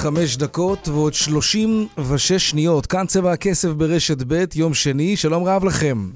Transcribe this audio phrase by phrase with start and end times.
[0.00, 2.86] וחמש דקות ועוד שלושים ושש שניות.
[2.86, 6.10] כאן צבע הכסף ברשת ב', יום שני, שלום רב לכם.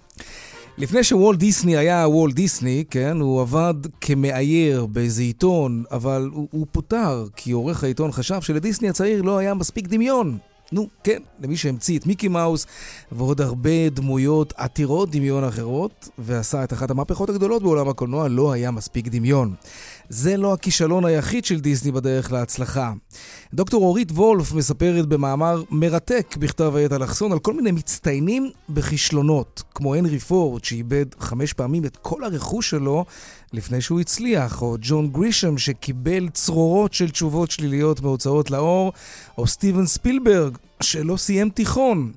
[0.79, 6.67] לפני שוולט דיסני היה וולט דיסני, כן, הוא עבד כמאייר באיזה עיתון, אבל הוא, הוא
[6.73, 10.39] פוטר כי עורך העיתון חשב שלדיסני הצעיר לא היה מספיק דמיון.
[10.73, 12.67] נו, כן, למי שהמציא את מיקי מאוס
[13.13, 18.71] ועוד הרבה דמויות עתירות דמיון אחרות, ועשה את אחת המהפכות הגדולות בעולם הקולנוע, לא היה
[18.71, 19.55] מספיק דמיון.
[20.09, 22.93] זה לא הכישלון היחיד של דיסני בדרך להצלחה.
[23.55, 29.95] דוקטור אורית וולף מספרת במאמר מרתק בכתב העת אלכסון על כל מיני מצטיינים בכישלונות, כמו
[29.95, 33.05] הנרי פורד שאיבד חמש פעמים את כל הרכוש שלו
[33.55, 38.93] לפני שהוא הצליח, או ג'ון גרישם שקיבל צרורות של תשובות שליליות מהוצאות לאור,
[39.39, 42.13] או סטיבן ספילברג שלא סיים תיכון.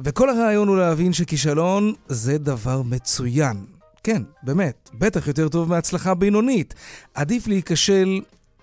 [0.00, 3.64] וכל הרעיון הוא להבין שכישלון זה דבר מצוין.
[4.02, 6.74] כן, באמת, בטח יותר טוב מהצלחה בינונית.
[7.14, 8.20] עדיף להיכשל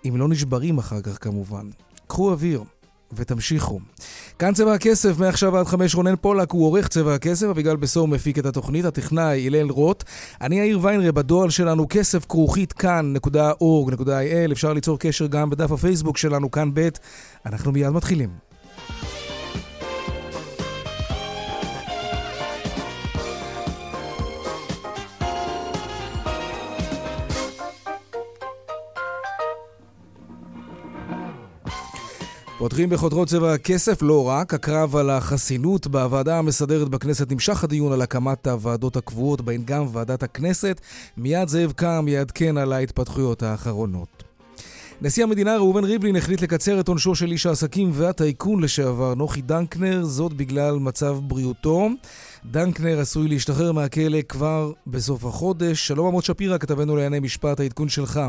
[0.07, 1.69] אם לא נשברים אחר כך כמובן.
[2.07, 2.63] קחו אוויר.
[3.13, 3.79] ותמשיכו.
[4.39, 8.39] כאן צבע הכסף, מעכשיו עד חמש רונן פולק הוא עורך צבע הכסף, אביגל בסור מפיק
[8.39, 10.03] את התוכנית, הטכנאי הלל רוט.
[10.41, 16.51] אני יאיר ויינרב, בדואל שלנו כסף כרוכית כאן.org.il, אפשר ליצור קשר גם בדף הפייסבוק שלנו
[16.51, 16.89] כאן ב',
[17.45, 18.29] אנחנו מיד מתחילים.
[32.57, 38.01] פותחים בחותרות צבע הכסף, לא רק, הקרב על החסינות בוועדה המסדרת בכנסת נמשך הדיון על
[38.01, 40.81] הקמת הוועדות הקבועות, בהן גם ועדת הכנסת.
[41.17, 44.23] מיד זאב קם יעדכן על ההתפתחויות האחרונות.
[45.01, 50.03] נשיא המדינה ראובן ריבלין החליט לקצר את עונשו של איש העסקים והטייקון לשעבר נוחי דנקנר,
[50.05, 51.89] זאת בגלל מצב בריאותו.
[52.45, 55.87] דנקנר עשוי להשתחרר מהכלא כבר בסוף החודש.
[55.87, 58.21] שלום עמוד שפירא, כתבנו לענייני משפט, העדכון שלך.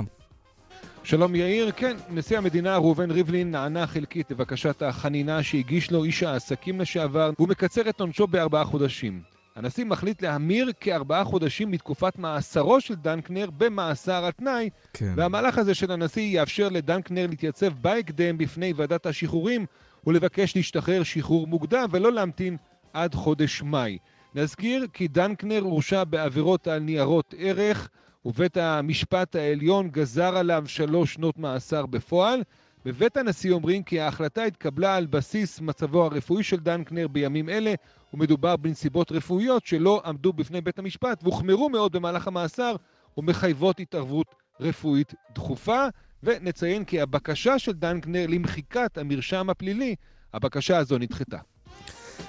[1.06, 6.80] שלום יאיר, כן, נשיא המדינה ראובן ריבלין נענה חלקית לבקשת החנינה שהגיש לו איש העסקים
[6.80, 9.22] לשעבר, והוא מקצר את עונשו בארבעה חודשים.
[9.56, 15.12] הנשיא מחליט להמיר כארבעה חודשים מתקופת מאסרו של דנקנר במאסר על תנאי, כן.
[15.16, 19.66] והמהלך הזה של הנשיא יאפשר לדנקנר להתייצב בהקדם בפני ועדת השחרורים
[20.06, 22.56] ולבקש להשתחרר שחרור מוקדם ולא להמתין
[22.92, 23.98] עד חודש מאי.
[24.34, 27.88] נזכיר כי דנקנר הורשע בעבירות על ניירות ערך,
[28.26, 32.42] ובית המשפט העליון גזר עליו שלוש שנות מאסר בפועל.
[32.84, 37.74] בבית הנשיא אומרים כי ההחלטה התקבלה על בסיס מצבו הרפואי של דנקנר בימים אלה,
[38.14, 42.76] ומדובר בנסיבות רפואיות שלא עמדו בפני בית המשפט והוחמרו מאוד במהלך המאסר
[43.16, 45.86] ומחייבות התערבות רפואית דחופה.
[46.22, 49.94] ונציין כי הבקשה של דנקנר למחיקת המרשם הפלילי,
[50.34, 51.38] הבקשה הזו נדחתה.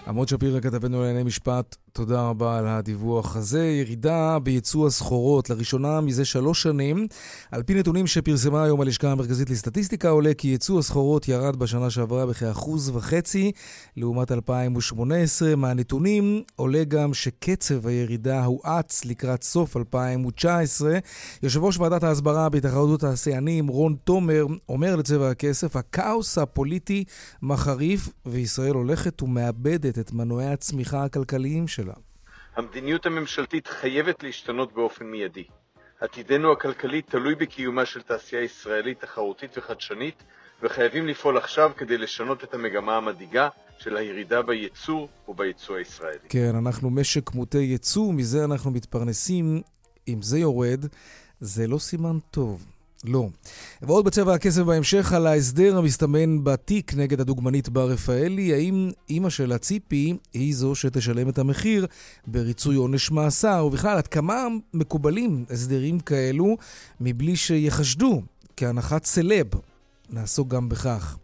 [0.08, 3.66] עמוד שפירא כתבנו לענייני משפט, תודה רבה על הדיווח הזה.
[3.66, 7.08] ירידה בייצוא הסחורות לראשונה מזה שלוש שנים.
[7.52, 12.26] על פי נתונים שפרסמה היום הלשכה המרכזית לסטטיסטיקה, עולה כי ייצוא הסחורות ירד בשנה שעברה
[12.26, 13.52] בכאחוז וחצי
[13.98, 15.56] לעומת 2018.
[15.56, 20.98] מהנתונים עולה גם שקצב הירידה הואץ לקראת סוף 2019.
[21.44, 27.04] יושב ראש ועדת ההסברה בהתאחדות התעשיינים, רון תומר, אומר לצבע הכסף, הכאוס הפוליטי
[27.42, 31.94] מחריף וישראל הולכת ומאבדת את מנועי הצמיחה הכלכליים שלה.
[32.56, 35.44] המדיניות הממשלתית חייבת להשתנות באופן מיידי.
[36.00, 40.24] עתידנו הכלכלי תלוי בקיומה של תעשייה ישראלית תחרותית וחדשנית,
[40.64, 43.50] וחייבים לפעול עכשיו כדי לשנות את המגמה המדאיגה
[43.80, 46.30] של הירידה בייצור ובייצוא הישראלי.
[46.30, 49.62] כן, אנחנו משק מוטה ייצוא, מזה אנחנו מתפרנסים.
[50.08, 50.86] אם זה יורד,
[51.40, 52.66] זה לא סימן טוב.
[53.08, 53.28] לא.
[53.82, 59.58] ועוד בצבע הכסף בהמשך על ההסדר המסתמן בתיק נגד הדוגמנית בר רפאלי, האם אימא שלה
[59.58, 61.88] ציפי היא זו שתשלם את המחיר
[62.28, 66.58] בריצוי עונש מאסר, ובכלל עד כמה מקובלים הסדרים כאלו
[67.02, 68.22] מבלי שיחשדו
[68.58, 69.48] כהנחת סלב.
[70.10, 71.18] נעסוק גם בכך.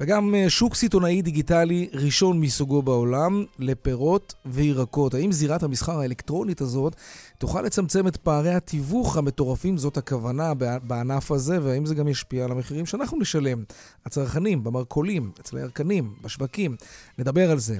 [0.00, 5.14] וגם אה, שוק סיטונאי דיגיטלי ראשון מסוגו בעולם לפירות וירקות.
[5.14, 6.96] האם זירת המסחר האלקטרונית הזאת
[7.38, 10.52] תוכל לצמצם את פערי התיווך המטורפים, זאת הכוונה
[10.82, 13.64] בענף הזה, והאם זה גם ישפיע על המחירים שאנחנו נשלם,
[14.06, 16.76] הצרכנים, במרכולים, אצל הירקנים, בשווקים.
[17.18, 17.78] נדבר על זה.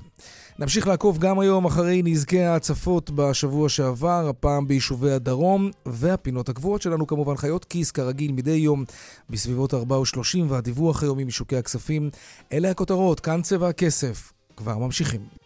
[0.59, 7.06] נמשיך לעקוב גם היום אחרי נזקי ההצפות בשבוע שעבר, הפעם ביישובי הדרום, והפינות הקבועות שלנו
[7.06, 8.85] כמובן חיות כיס כרגיל מדי יום
[9.31, 12.11] בסביבות 4 ו-30 והדיווח היומי משוקי הכספים.
[12.53, 14.33] אלה הכותרות, כאן צבע הכסף.
[14.56, 15.44] כבר ממשיכים.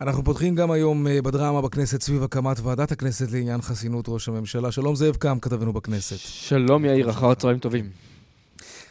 [0.00, 4.72] אנחנו פותחים גם היום אה, בדרמה בכנסת סביב הקמת ועדת הכנסת לעניין חסינות ראש הממשלה.
[4.72, 6.16] שלום זאב קם, כתבנו בכנסת.
[6.18, 7.90] שלום יאיר, אחר הצהריים טובים.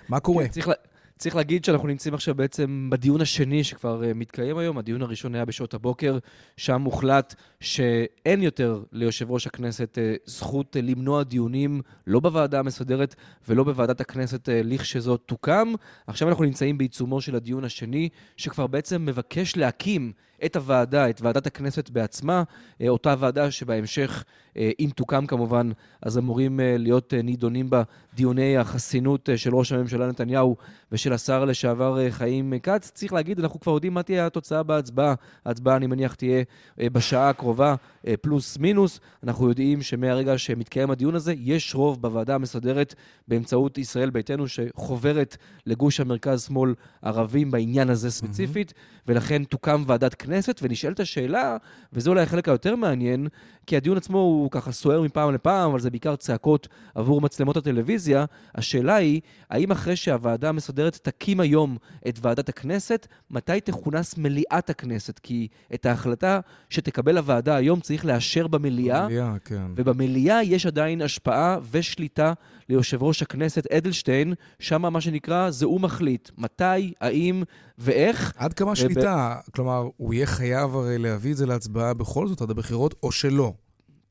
[0.09, 0.43] מה קורה?
[0.43, 0.73] כן, צריך, לה,
[1.19, 4.77] צריך להגיד שאנחנו נמצאים עכשיו בעצם בדיון השני שכבר uh, מתקיים היום.
[4.77, 6.17] הדיון הראשון היה בשעות הבוקר,
[6.57, 13.15] שם הוחלט שאין יותר ליושב ראש הכנסת uh, זכות uh, למנוע דיונים, לא בוועדה המסודרת
[13.47, 15.73] ולא בוועדת הכנסת לכשזו תוקם.
[16.07, 20.11] עכשיו אנחנו נמצאים בעיצומו של הדיון השני, שכבר בעצם מבקש להקים
[20.45, 22.43] את הוועדה, את ועדת הכנסת בעצמה,
[22.81, 24.23] אה, אותה ועדה שבהמשך,
[24.57, 25.71] אה, אם תוקם כמובן,
[26.01, 27.83] אז אמורים אה, להיות נידונים בה
[28.19, 30.55] דיוני החסינות של ראש הממשלה נתניהו
[30.91, 32.91] ושל השר לשעבר חיים כץ.
[32.93, 35.13] צריך להגיד, אנחנו כבר יודעים מה תהיה התוצאה בהצבעה.
[35.45, 36.43] ההצבעה, אני מניח, תהיה
[36.77, 37.75] בשעה הקרובה,
[38.21, 38.99] פלוס מינוס.
[39.23, 42.95] אנחנו יודעים שמהרגע שמתקיים הדיון הזה, יש רוב בוועדה המסדרת
[43.27, 49.01] באמצעות ישראל ביתנו, שחוברת לגוש המרכז-שמאל ערבים בעניין הזה ספציפית, mm-hmm.
[49.07, 50.59] ולכן תוקם ועדת כנסת.
[50.63, 51.57] ונשאלת השאלה,
[51.93, 53.27] וזה אולי החלק היותר מעניין,
[53.67, 58.25] כי הדיון עצמו הוא ככה סוער מפעם לפעם, אבל זה בעיקר צעקות עבור מצלמות הטלוויזיה.
[58.55, 65.19] השאלה היא, האם אחרי שהוועדה המסודרת תקים היום את ועדת הכנסת, מתי תכונס מליאת הכנסת?
[65.19, 69.71] כי את ההחלטה שתקבל הוועדה היום צריך לאשר במליאה, במליאה, כן.
[69.75, 72.33] ובמליאה יש עדיין השפעה ושליטה
[72.69, 76.29] ליושב ראש הכנסת אדלשטיין, שם מה שנקרא, זה הוא מחליט.
[76.37, 77.43] מתי, האם
[77.77, 78.33] ואיך.
[78.37, 79.35] עד כמה שליטה?
[79.47, 79.51] ב...
[79.51, 83.53] כלומר, הוא יהיה חייב הרי להביא את זה להצבעה בכל זאת עד הבחירות, או שלא?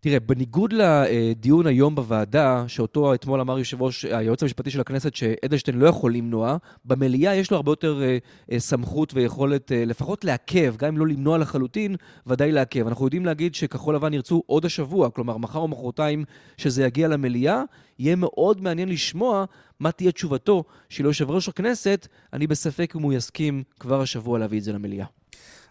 [0.00, 5.79] תראה, בניגוד לדיון היום בוועדה, שאותו אתמול אמר יושב ראש, היועץ המשפטי של הכנסת, שאדלשטיין
[5.79, 8.19] לא יכול למנוע, במליאה יש לו הרבה יותר אה,
[8.53, 11.97] אה, סמכות ויכולת אה, לפחות לעכב, גם אם לא למנוע לחלוטין,
[12.27, 12.87] ודאי לעכב.
[12.87, 16.25] אנחנו יודעים להגיד שכחול לבן ירצו עוד השבוע, כלומר, מחר או מחרתיים
[16.56, 17.62] שזה יגיע למליאה,
[17.99, 19.45] יהיה מאוד מעניין לשמוע
[19.81, 22.09] מה תהיה תשובתו של יושב ראש הכנסת.
[22.33, 25.06] אני בספק אם הוא יסכים כבר השבוע להביא את זה למליאה.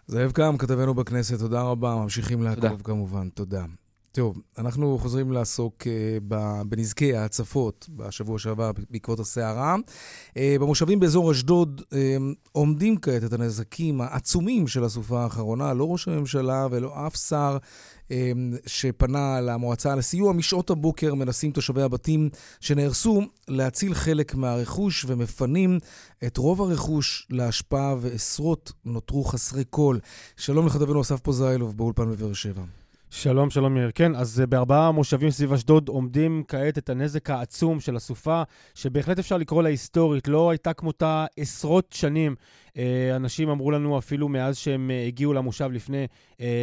[0.06, 1.94] זאב קם, כתבנו בכנסת, תודה רבה.
[1.94, 3.64] ממשיכים לעקוב כמובן, תודה.
[4.18, 5.86] טוב, אנחנו חוזרים לעסוק uh,
[6.68, 9.76] בנזקי ההצפות בשבוע שעבר בעקבות הסערה.
[10.30, 11.94] Uh, במושבים באזור אשדוד uh,
[12.52, 15.74] עומדים כעת את הנזקים העצומים של הסופה האחרונה.
[15.74, 17.58] לא ראש הממשלה ולא אף שר
[18.66, 20.32] שפנה למועצה לסיוע.
[20.32, 22.30] משעות הבוקר מנסים תושבי הבתים
[22.60, 25.78] שנהרסו להציל חלק מהרכוש ומפנים
[26.26, 29.98] את רוב הרכוש להשפעה ועשרות נותרו חסרי כל.
[30.36, 32.62] שלום לכתבנו אסף פוזיילוב באולפן בבאר שבע.
[33.10, 33.90] שלום, שלום יאיר.
[33.94, 38.42] כן, אז אה, בארבעה מושבים סביב אשדוד עומדים כעת את הנזק העצום של הסופה,
[38.74, 42.34] שבהחלט אפשר לקרוא לה היסטורית, לא הייתה כמותה עשרות שנים.
[42.78, 46.06] אה, אנשים אמרו לנו אפילו מאז שהם אה, הגיעו למושב לפני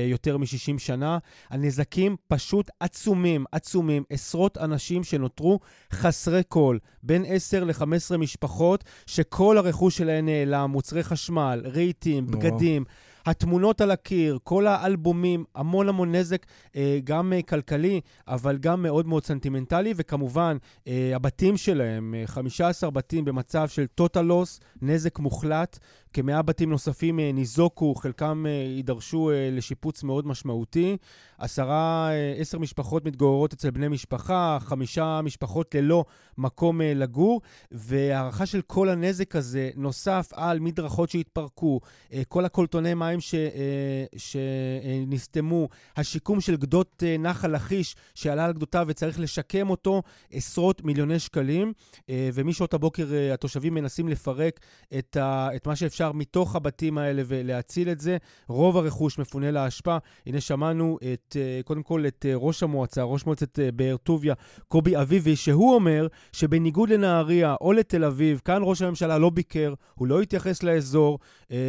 [0.07, 1.17] יותר מ-60 שנה.
[1.49, 4.03] הנזקים פשוט עצומים, עצומים.
[4.09, 5.59] עשרות אנשים שנותרו
[5.93, 12.83] חסרי כל, בין 10 ל-15 משפחות, שכל הרכוש שלהן נעלם, מוצרי חשמל, רהיטים, בגדים.
[13.25, 16.45] התמונות על הקיר, כל האלבומים, המון המון נזק,
[16.75, 23.25] אה, גם אה, כלכלי, אבל גם מאוד מאוד סנטימנטלי, וכמובן, אה, הבתים שלהם, 15 בתים
[23.25, 25.79] במצב של total loss, נזק מוחלט.
[26.13, 30.97] כמאה בתים נוספים ניזוקו, חלקם יידרשו לשיפוץ מאוד משמעותי.
[31.37, 36.05] עשרה, עשר משפחות מתגוררות אצל בני משפחה, חמישה משפחות ללא
[36.37, 37.41] מקום לגור,
[37.71, 41.79] והערכה של כל הנזק הזה נוסף על מדרכות שהתפרקו,
[42.27, 43.19] כל הקולטוני מים המים
[45.11, 51.19] שנסתמו, השיקום של גדות אה, נחל לכיש שעלה על גדותיו וצריך לשקם אותו, עשרות מיליוני
[51.19, 51.73] שקלים.
[52.09, 54.59] אה, ומשעות הבוקר אה, התושבים מנסים לפרק
[54.97, 58.17] את, ה, את מה שאפשר מתוך הבתים האלה ולהציל את זה.
[58.47, 59.97] רוב הרכוש מפונה לאשפה.
[60.25, 64.33] הנה שמענו את, קודם כל את ראש המועצה, ראש מועצת באר טוביה,
[64.67, 70.07] קובי אביבי, שהוא אומר שבניגוד לנהריה או לתל אביב, כאן ראש הממשלה לא ביקר, הוא
[70.07, 71.19] לא התייחס לאזור,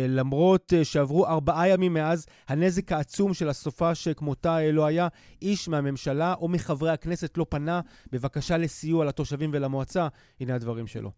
[0.08, 5.08] למרות שעברו ארבעה ימים מאז הנזק העצום של הסופה שכמותה לא היה,
[5.42, 7.80] איש מהממשלה או מחברי הכנסת לא פנה
[8.12, 10.08] בבקשה לסיוע לתושבים ולמועצה.
[10.40, 11.10] הנה הדברים שלו.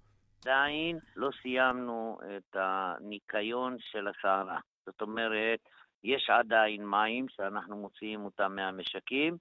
[0.44, 4.58] עדיין לא סיימנו את הניקיון של הסערה.
[4.86, 5.60] זאת אומרת,
[6.04, 9.36] יש עדיין מים שאנחנו מוציאים אותם מהמשקים,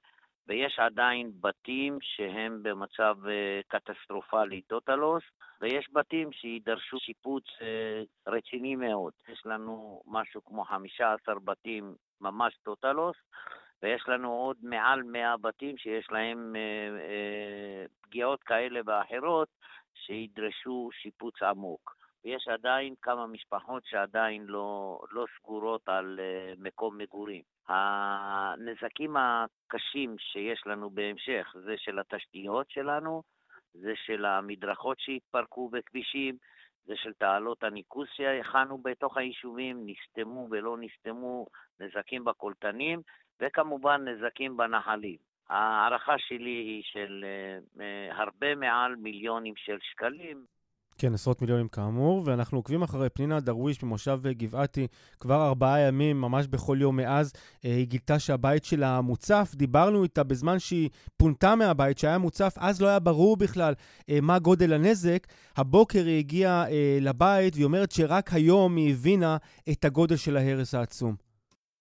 [0.47, 5.23] ויש עדיין בתים שהם במצב אה, קטסטרופלי טוטלוס,
[5.61, 9.13] ויש בתים שידרשו שיפוץ אה, רציני מאוד.
[9.29, 13.15] יש לנו משהו כמו 15 בתים ממש טוטלוס,
[13.83, 19.49] ויש לנו עוד מעל 100 בתים שיש להם אה, פגיעות כאלה ואחרות
[19.93, 21.96] שידרשו שיפוץ עמוק.
[22.25, 27.41] ויש עדיין כמה משפחות שעדיין לא, לא סגורות על uh, מקום מגורים.
[27.67, 33.23] הנזקים הקשים שיש לנו בהמשך זה של התשתיות שלנו,
[33.73, 36.37] זה של המדרכות שהתפרקו בכבישים,
[36.85, 41.45] זה של תעלות הניקוז שהכנו בתוך היישובים, נסתמו ולא נסתמו,
[41.79, 43.01] נזקים בקולטנים,
[43.41, 45.17] וכמובן נזקים בנחלים.
[45.49, 47.25] ההערכה שלי היא של
[47.77, 47.81] uh,
[48.13, 50.56] הרבה מעל מיליונים של שקלים.
[50.97, 54.87] כן, עשרות מיליונים כאמור, ואנחנו עוקבים אחרי פנינה דרוויש ממושב גבעתי
[55.19, 57.33] כבר ארבעה ימים, ממש בכל יום מאז.
[57.65, 62.81] אה, היא גילתה שהבית שלה מוצף, דיברנו איתה בזמן שהיא פונתה מהבית, שהיה מוצף, אז
[62.81, 63.73] לא היה ברור בכלל
[64.09, 65.27] אה, מה גודל הנזק.
[65.57, 69.37] הבוקר היא הגיעה אה, לבית, והיא אומרת שרק היום היא הבינה
[69.71, 71.15] את הגודל של ההרס העצום.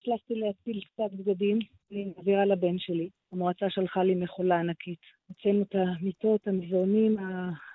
[0.00, 1.58] הצלחתי להציל קצת בגדים,
[1.92, 3.08] אני מעבירה לבן שלי.
[3.32, 4.98] המועצה שלחה לי מכולה ענקית.
[5.28, 7.65] הוצאנו את המיטות, המזעונים, כאילו,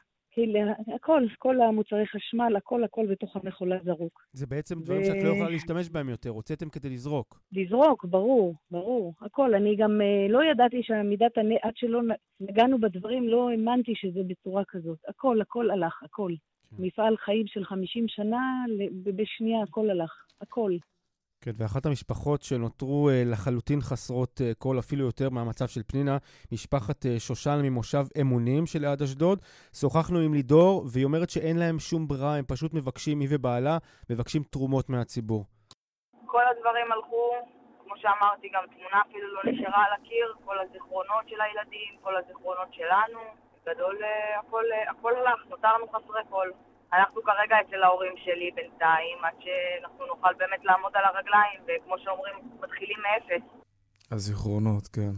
[0.96, 4.22] הכל, כל המוצרי חשמל, הכל הכל בתוך המכולה זרוק.
[4.34, 5.06] זה בעצם דברים ו...
[5.06, 7.42] שאת לא יכולה להשתמש בהם יותר, הוצאתם כדי לזרוק.
[7.52, 9.54] לזרוק, ברור, ברור, הכל.
[9.54, 11.52] אני גם uh, לא ידעתי שהמידת הנ...
[11.62, 12.02] עד שלא
[12.40, 14.98] נגענו בדברים, לא האמנתי שזה בצורה כזאת.
[15.08, 16.32] הכל, הכל הלך, הכל.
[16.78, 16.84] כן.
[16.84, 18.64] מפעל חיים של 50 שנה,
[19.04, 20.72] בשנייה הכל הלך, הכל.
[21.44, 26.18] כן, ואחת המשפחות שנותרו uh, לחלוטין חסרות כל, אפילו יותר מהמצב של פנינה,
[26.52, 29.40] משפחת uh, שושן ממושב אמונים שליד אשדוד.
[29.74, 33.78] שוחחנו עם לידור, והיא אומרת שאין להם שום ברירה, הם פשוט מבקשים, היא ובעלה,
[34.10, 35.46] מבקשים תרומות מהציבור.
[36.26, 37.24] כל הדברים הלכו,
[37.84, 42.74] כמו שאמרתי, גם תמונה אפילו לא נשארה על הקיר, כל הזיכרונות של הילדים, כל הזיכרונות
[42.74, 43.20] שלנו.
[43.66, 43.98] גדול,
[44.40, 46.50] הכל, הכל הלך, נותרנו חסרי כל.
[46.94, 52.36] אנחנו כרגע אצל ההורים שלי בינתיים, עד שאנחנו נוכל באמת לעמוד על הרגליים, וכמו שאומרים,
[52.62, 53.44] מתחילים מאפס.
[54.12, 55.12] הזיכרונות, כן.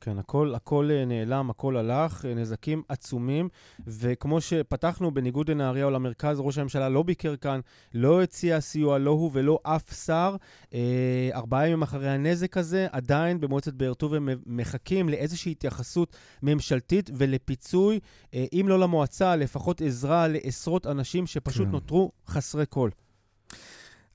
[0.00, 3.48] כן, הכל, הכל אה, נעלם, הכל הלך, אה, נזקים עצומים,
[3.86, 7.60] וכמו שפתחנו, בניגוד לנהריה או למרכז, ראש הממשלה לא ביקר כאן,
[7.94, 10.36] לא הציע סיוע, לא הוא ולא אף שר.
[10.74, 18.00] אה, ארבעה ימים אחרי הנזק הזה, עדיין במועצת באר טוביה מחכים לאיזושהי התייחסות ממשלתית ולפיצוי,
[18.34, 21.72] אה, אם לא למועצה, לפחות עזרה לעשרות אנשים שפשוט כן.
[21.72, 22.90] נותרו חסרי כל.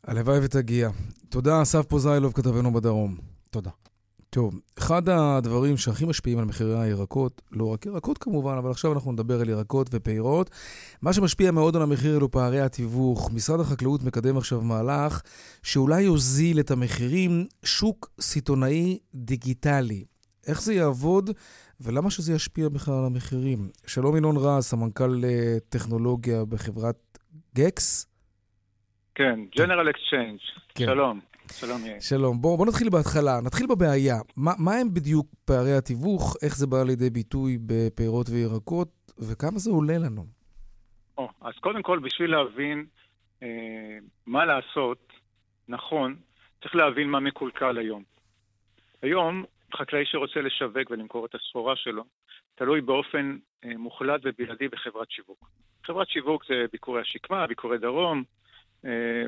[0.03, 0.89] הלוואי ותגיע.
[1.29, 3.17] תודה, אסף פוזיילוב, כתבנו בדרום.
[3.50, 3.90] תודה.
[4.33, 9.11] טוב, אחד הדברים שהכי משפיעים על מחירי הירקות, לא רק ירקות כמובן, אבל עכשיו אנחנו
[9.11, 10.50] נדבר על ירקות ופירות.
[11.01, 13.31] מה שמשפיע מאוד על המחיר אלו פערי התיווך.
[13.33, 15.21] משרד החקלאות מקדם עכשיו מהלך
[15.63, 20.05] שאולי יוזיל את המחירים, שוק סיטונאי דיגיטלי.
[20.47, 21.29] איך זה יעבוד
[21.81, 23.69] ולמה שזה ישפיע בכלל על המחירים?
[23.88, 27.17] שלום ינון רז, סמנכ"ל אה, טכנולוגיה בחברת
[27.55, 28.07] גקס.
[29.15, 30.61] כן, General Exchange.
[30.75, 30.85] כן.
[30.85, 31.30] שלום.
[31.51, 32.00] שלום, יאיר.
[32.00, 32.41] שלום.
[32.41, 33.41] בואו בוא נתחיל בהתחלה.
[33.46, 34.15] נתחיל בבעיה.
[34.38, 36.36] מה, מה הם בדיוק פערי התיווך?
[36.43, 38.88] איך זה בא לידי ביטוי בפירות וירקות?
[39.20, 40.25] וכמה זה עולה לנו?
[41.17, 42.86] או, אז קודם כל, בשביל להבין
[43.43, 45.13] אה, מה לעשות
[45.67, 46.15] נכון,
[46.62, 48.03] צריך להבין מה מקולקל היום.
[49.01, 49.43] היום,
[49.77, 52.03] חקלאי שרוצה לשווק ולמכור את הסחורה שלו,
[52.55, 55.50] תלוי באופן אה, מוחלט ובלעדי בחברת שיווק.
[55.86, 58.24] חברת שיווק זה ביקורי השקמה, ביקורי דרום,
[58.86, 59.24] אה,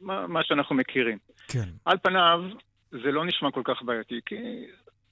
[0.00, 1.18] מה, מה שאנחנו מכירים.
[1.48, 1.68] כן.
[1.84, 2.42] על פניו,
[2.90, 4.36] זה לא נשמע כל כך בעייתי, כי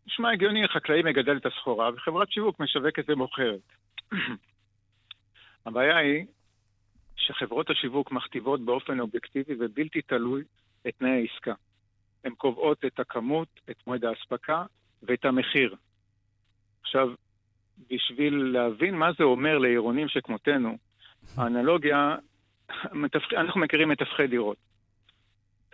[0.06, 3.72] נשמע הגיוני, חקלאי מגדל את הסחורה וחברת שיווק משווקת ומוכרת.
[5.66, 6.24] הבעיה היא
[7.16, 10.42] שחברות השיווק מכתיבות באופן אובייקטיבי ובלתי תלוי
[10.88, 11.54] את תנאי העסקה.
[12.24, 14.64] הן קובעות את הכמות, את מועד האספקה
[15.02, 15.76] ואת המחיר.
[16.82, 17.08] עכשיו,
[17.90, 20.78] בשביל להבין מה זה אומר לעירונים שכמותנו,
[21.36, 22.16] האנלוגיה,
[23.36, 24.56] אנחנו מכירים מתווכי דירות.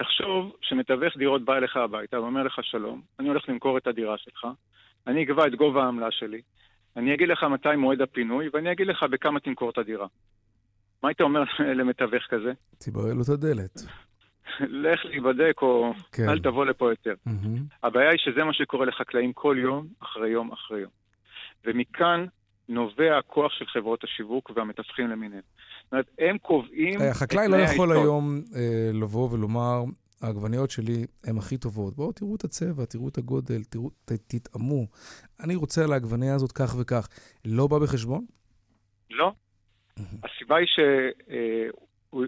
[0.00, 4.46] תחשוב שמתווך דירות בא אליך הביתה ואומר לך שלום, אני הולך למכור את הדירה שלך,
[5.06, 6.40] אני אקבע את גובה העמלה שלי,
[6.96, 10.06] אני אגיד לך מתי מועד הפינוי, ואני אגיד לך בכמה תמכור את הדירה.
[11.02, 11.42] מה היית אומר
[11.78, 12.52] למתווך כזה?
[12.78, 13.74] תברר לו את הדלת.
[14.84, 16.28] לך להיבדק, או כן.
[16.28, 17.14] אל תבוא לפה יותר.
[17.28, 17.60] Mm-hmm.
[17.82, 20.90] הבעיה היא שזה מה שקורה לחקלאים כל יום, אחרי יום, אחרי יום.
[21.64, 22.26] ומכאן
[22.70, 25.42] נובע הכוח של חברות השיווק והמתווכים למיניהם.
[25.82, 27.00] זאת אומרת, הם קובעים...
[27.10, 29.84] החקלאי לא יכול היום אה, לבוא ולומר,
[30.22, 31.96] העגבניות שלי הן הכי טובות.
[31.96, 34.86] בואו תראו את הצבע, תראו את הגודל, תראו, ת, תתאמו.
[35.44, 37.08] אני רוצה על העגבניה הזאת כך וכך.
[37.44, 38.24] לא בא בחשבון?
[39.10, 39.32] לא.
[39.96, 42.22] הסיבה היא שאין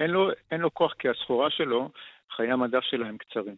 [0.00, 1.90] אה, לו, לו כוח, כי הסחורה שלו,
[2.36, 3.56] חיי המדף שלה הם קצרים.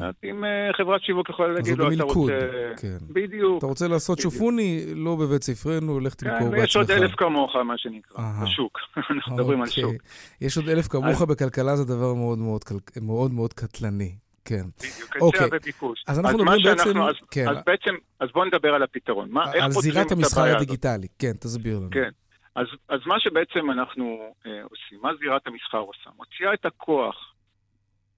[0.00, 2.38] אז אם אה, חברת שיווק יכולה להגיד לו, אתה רוצה...
[2.80, 2.96] כן.
[3.08, 3.58] בדיוק.
[3.58, 4.18] אתה רוצה לעשות.
[4.18, 4.84] שופוני?
[4.94, 6.60] לא בבית ספרנו, לך תמכור כן, בעצמך.
[6.60, 8.24] ויש עוד אלף כמוך, מה שנקרא.
[8.42, 8.78] בשוק.
[9.10, 9.82] אנחנו מדברים על אוקיי.
[9.82, 9.94] שוק.
[10.40, 14.14] יש עוד אלף כמוך בכלכלה, זה דבר מאוד מאוד קל- מאוד מאוד קטלני.
[14.44, 14.62] כן.
[14.78, 15.40] בדיוק, אוקיי.
[15.44, 16.04] היצע וביקוש.
[16.08, 16.98] אז אנחנו מדברים בעצם-
[17.30, 17.48] כן.
[17.48, 19.28] אז בעצם, אז בואו נדבר על הפתרון.
[19.30, 20.56] מה- איך על זירת המסחר?
[20.56, 21.06] הדיגיטלי.
[21.18, 21.88] כן, תסביר לנו.
[21.90, 22.10] כן.
[22.54, 24.04] אז, אז מה שבעצם אנחנו
[24.46, 26.10] אה, עושים, מה זירת המסחר עושה?
[26.16, 27.16] מוציאה את הכוח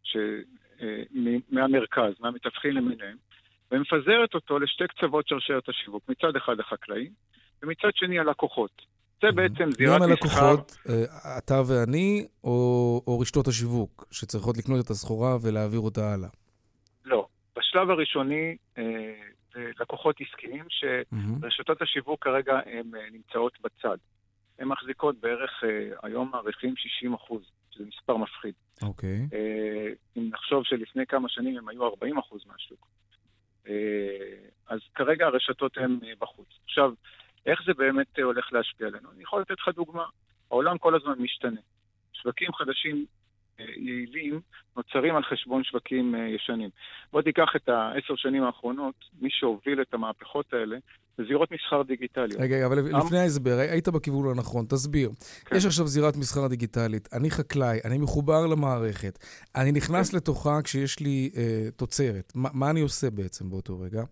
[0.03, 0.17] ש,
[1.51, 3.17] מהמרכז, מהמתווכים למיניהם,
[3.73, 6.03] ומפזרת אותו לשתי קצוות שרשרת השיווק.
[6.09, 7.13] מצד אחד החקלאים,
[7.63, 8.83] ומצד שני הלקוחות.
[9.23, 10.05] זה בעצם זירת מסחר...
[10.05, 10.77] הלקוחות?
[10.89, 16.29] אה, אתה ואני, או או רשתות השיווק, שצריכות לקנות את הסחורה ולהעביר אותה הלאה?
[17.05, 17.27] לא.
[17.57, 18.85] בשלב הראשוני, אה,
[19.81, 20.65] לקוחות עסקיים.
[20.69, 23.97] שרשתות השיווק כרגע הן אה, נמצאות בצד.
[24.59, 28.55] הן מחזיקות בערך, אה, היום מעריכים 60 אחוז, שזה מספר מפחיד.
[28.83, 29.29] אוקיי.
[29.33, 32.87] אה, אם נחשוב שלפני כמה שנים הם היו 40 אחוז מהשוק.
[33.69, 33.73] אה,
[34.69, 36.49] אז כרגע הרשתות הן אה, בחוץ.
[36.65, 36.93] עכשיו,
[37.47, 39.09] איך זה באמת הולך להשפיע עלינו?
[39.13, 40.05] אני יכול לתת לך דוגמה.
[40.51, 41.61] העולם כל הזמן משתנה.
[42.13, 43.07] שווקים חדשים
[43.59, 44.41] יעילים
[44.77, 46.71] נוצרים על חשבון שווקים ישנים.
[47.13, 50.77] בוא תיקח את העשר שנים האחרונות, מי שהוביל את המהפכות האלה,
[51.29, 52.41] זירות מסחר דיגיטליות.
[52.41, 55.11] רגע, אבל עם- לפני ההסבר, היית בכיוון הנכון, תסביר.
[55.45, 55.57] כן.
[55.57, 59.19] יש עכשיו זירת מסחר דיגיטלית, אני חקלאי, אני מחובר למערכת,
[59.57, 60.17] אני נכנס כן.
[60.17, 62.33] לתוכה כשיש לי אה, תוצרת.
[62.35, 64.03] מה מה אני עושה בעצם באותו רגע?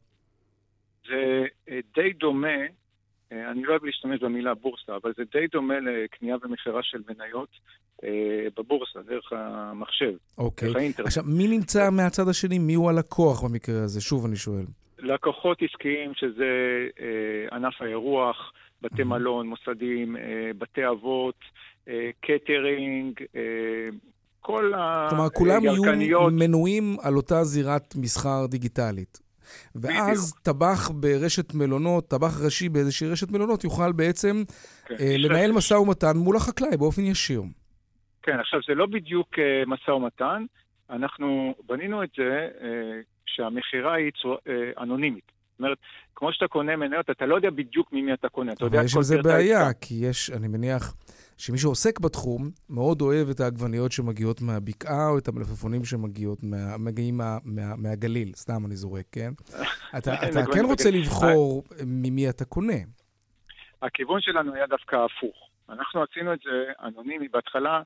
[1.08, 2.48] זה אה, די דומה,
[3.32, 7.48] אה, אני לא אוהב להשתמש במילה בורסה, אבל זה די דומה לקנייה ומכירה של מניות
[8.04, 8.08] אה,
[8.56, 10.68] בבורסה, דרך המחשב, אוקיי.
[10.68, 11.06] דרך האינטרנט.
[11.06, 12.58] עכשיו, מי נמצא מהצד השני?
[12.58, 14.00] מי הוא הלקוח במקרה הזה?
[14.00, 14.64] שוב אני שואל.
[15.02, 21.38] לקוחות עסקיים, שזה אה, ענף האירוח, בתי מלון, מוסדים, אה, בתי אבות,
[21.88, 23.88] אה, קטרינג, אה,
[24.40, 24.72] כל
[25.08, 26.32] כלומר, כולם יהיו הירקניות.
[26.32, 29.32] מנויים על אותה זירת מסחר דיגיטלית.
[29.74, 34.42] ואז טבח ברשת מלונות, טבח ראשי באיזושהי רשת מלונות, יוכל בעצם
[34.86, 37.42] כן, אה, לנהל משא ומתן מול החקלאי באופן ישיר.
[38.22, 40.44] כן, עכשיו זה לא בדיוק אה, משא ומתן,
[40.90, 43.00] אנחנו בנינו את זה אה,
[43.36, 45.32] שהמכירה היא צור, אה, אנונימית.
[45.52, 45.78] זאת אומרת,
[46.14, 49.02] כמו שאתה קונה מניות, אתה לא יודע בדיוק ממי אתה קונה, אתה יודע יש עם
[49.02, 49.78] זה בעיה, העסקה.
[49.80, 50.94] כי יש, אני מניח,
[51.38, 57.16] שמי שעוסק בתחום מאוד אוהב את העגבניות שמגיעות מהבקעה, או את המלפפונים שמגיעות, מה, מגיעים
[57.16, 59.32] מה, מה, מהגליל, סתם אני זורק, כן?
[59.98, 60.90] אתה, אתה כן רוצה.
[60.90, 62.78] לבחור ממי אתה קונה.
[63.82, 65.51] הכיוון שלנו היה דווקא הפוך.
[65.72, 67.28] אנחנו עשינו את זה אנונימי.
[67.28, 67.82] בהתחלה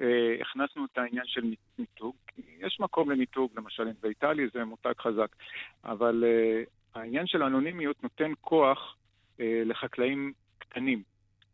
[0.00, 2.14] אה, הכנסנו את העניין של מיתוג.
[2.58, 5.36] יש מקום למיתוג, למשל בית"לי זה מותג חזק.
[5.84, 6.62] אבל אה,
[6.94, 8.96] העניין של האנונימיות נותן כוח
[9.40, 11.02] אה, לחקלאים קטנים,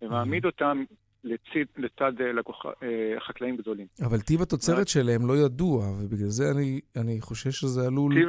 [0.02, 0.84] ומעמיד אותם
[1.24, 3.86] לצד, לצד אה, לקוח, אה, חקלאים גדולים.
[4.06, 8.28] אבל טיב התוצרת שלהם לא ידוע, ובגלל זה אני, אני חושש שזה עלול טיב,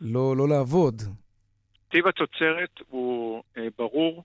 [0.00, 1.02] לא, לא לעבוד.
[1.88, 4.24] טיב התוצרת הוא אה, ברור,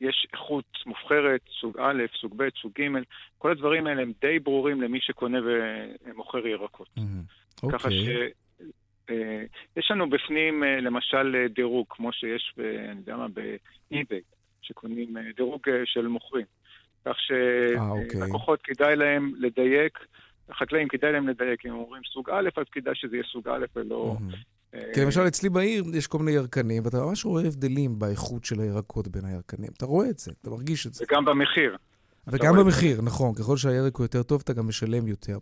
[0.00, 2.84] יש איכות מובחרת, סוג א', סוג ב', סוג ג',
[3.38, 5.38] כל הדברים האלה הם די ברורים למי שקונה
[6.04, 6.88] ומוכר ירקות.
[7.72, 8.04] ככה אוקיי.
[8.04, 8.08] ש...
[9.10, 9.42] אה,
[9.76, 14.20] יש לנו בפנים אה, למשל אה, דירוג, כמו שיש, ב, אני יודע מה, באי-ביי,
[14.62, 16.46] שקונים אה, דירוג אה, של מוכרים.
[17.04, 18.20] כך אה, אוקיי.
[18.20, 19.98] שלקוחות כדאי להם לדייק,
[20.52, 23.64] חקלאים כדאי להם לדייק, אם הם אומרים סוג א', אז כדאי שזה יהיה סוג א'
[23.76, 24.16] ולא...
[24.32, 24.36] אה,
[24.94, 29.08] כי למשל אצלי בעיר יש כל מיני ירקנים, ואתה ממש רואה הבדלים באיכות של הירקות
[29.08, 29.70] בין הירקנים.
[29.76, 31.04] אתה רואה את זה, אתה מרגיש את זה.
[31.04, 31.76] וגם במחיר.
[32.28, 33.34] וגם במחיר, נכון.
[33.34, 35.38] ככל שהירק הוא יותר טוב, אתה גם משלם יותר.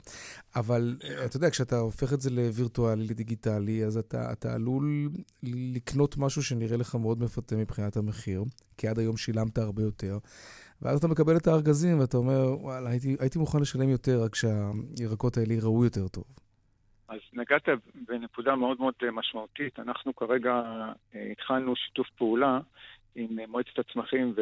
[0.57, 5.11] אבל אה, אתה יודע, כשאתה הופך את זה לווירטואלי, לדיגיטלי, אז אתה, אתה עלול
[5.43, 8.45] לקנות משהו שנראה לך מאוד מפתה מבחינת המחיר,
[8.77, 10.19] כי עד היום שילמת הרבה יותר.
[10.83, 15.37] ואז אתה מקבל את הארגזים ואתה אומר, וואלה, הייתי, הייתי מוכן לשלם יותר, רק שהירקות
[15.37, 16.25] האלה יראו יותר טוב.
[17.14, 19.79] אז נגעת בנקודה מאוד מאוד אה, משמעותית.
[19.79, 20.62] אנחנו כרגע
[21.14, 22.59] אה, התחלנו שיתוף פעולה
[23.14, 24.35] עם אה, מועצת הצמחים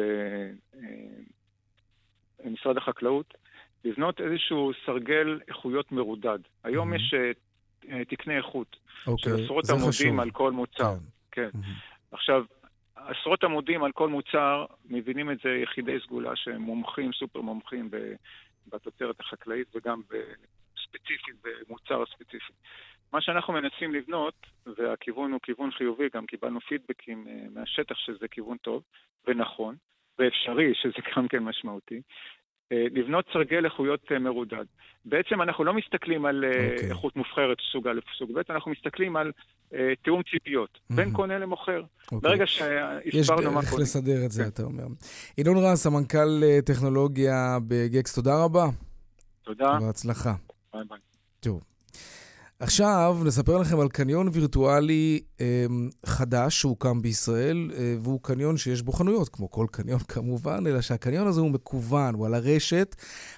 [2.43, 3.33] ומשרד החקלאות,
[3.85, 6.39] לבנות איזשהו סרגל איכויות מרודד.
[6.63, 7.31] היום יש אה,
[7.89, 8.75] אה, תקני איכות
[9.07, 10.19] אוקיי, של עשרות עמודים חשוב.
[10.19, 10.95] על כל מוצר.
[11.31, 11.49] כן.
[12.11, 12.43] עכשיו,
[12.95, 17.89] עשרות עמודים על כל מוצר, מבינים את זה יחידי סגולה שהם מומחים, סופר מומחים
[18.67, 20.01] בתוצרת החקלאית וגם
[20.93, 22.53] ספציפית במוצר ספציפי.
[23.13, 24.33] מה שאנחנו מנסים לבנות,
[24.77, 28.83] והכיוון הוא כיוון חיובי, גם קיבלנו פידבקים אה, מהשטח שזה כיוון טוב
[29.27, 29.75] ונכון,
[30.19, 32.01] ואפשרי, שזה גם כן משמעותי,
[32.71, 34.65] אה, לבנות סרגל איכויות אה, מרודד.
[35.05, 36.89] בעצם אנחנו לא מסתכלים על אה, אוקיי.
[36.89, 39.31] איכות מובחרת סוג א' סוג ב', אנחנו מסתכלים על
[39.73, 41.83] אה, תיאום ציפיות, בין קונה למוכר.
[42.11, 42.19] אוקיי.
[42.29, 43.83] ברגע יש שהסברנו מה דרך קונה.
[43.83, 44.83] לסדר את זה, אתה אומר.
[45.37, 48.65] ינון רז, סמנכ"ל טכנולוגיה בגקס, תודה רבה.
[49.43, 49.77] תודה.
[49.81, 50.33] בהצלחה.
[50.73, 50.99] ביי ביי.
[51.39, 51.63] טוב.
[52.59, 55.65] עכשיו נספר לכם על קניון וירטואלי אה,
[56.05, 61.27] חדש שהוקם בישראל, אה, והוא קניון שיש בו חנויות, כמו כל קניון כמובן, אלא שהקניון
[61.27, 62.95] הזה הוא מקוון, הוא על הרשת,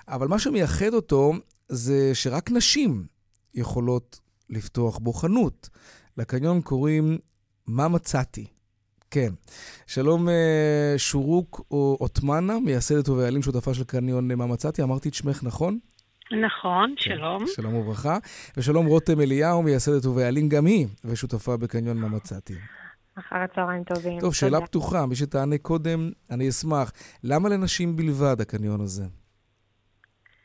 [0.07, 1.33] אבל מה שמייחד אותו
[1.69, 3.05] זה שרק נשים
[3.53, 4.19] יכולות
[4.49, 5.69] לפתוח בו חנות.
[6.17, 7.17] לקניון קוראים
[7.67, 8.45] מה מצאתי.
[9.11, 9.33] כן.
[9.87, 14.83] שלום אה, שורוק עותמנה, מייסדת ובעלים שותפה של קניון מה מצאתי.
[14.83, 15.79] אמרתי את שמך נכון?
[16.31, 17.39] נכון, שלום.
[17.39, 18.17] כן, שלום וברכה.
[18.57, 22.53] ושלום רותם אליהו, מייסדת ובעלים גם היא, ושותפה בקניון מה מצאתי.
[23.19, 24.19] אחר הצהריים טובים.
[24.19, 26.91] טוב, שאלה פתוחה, מי שתענה קודם, אני אשמח.
[27.23, 29.03] למה לנשים בלבד הקניון הזה?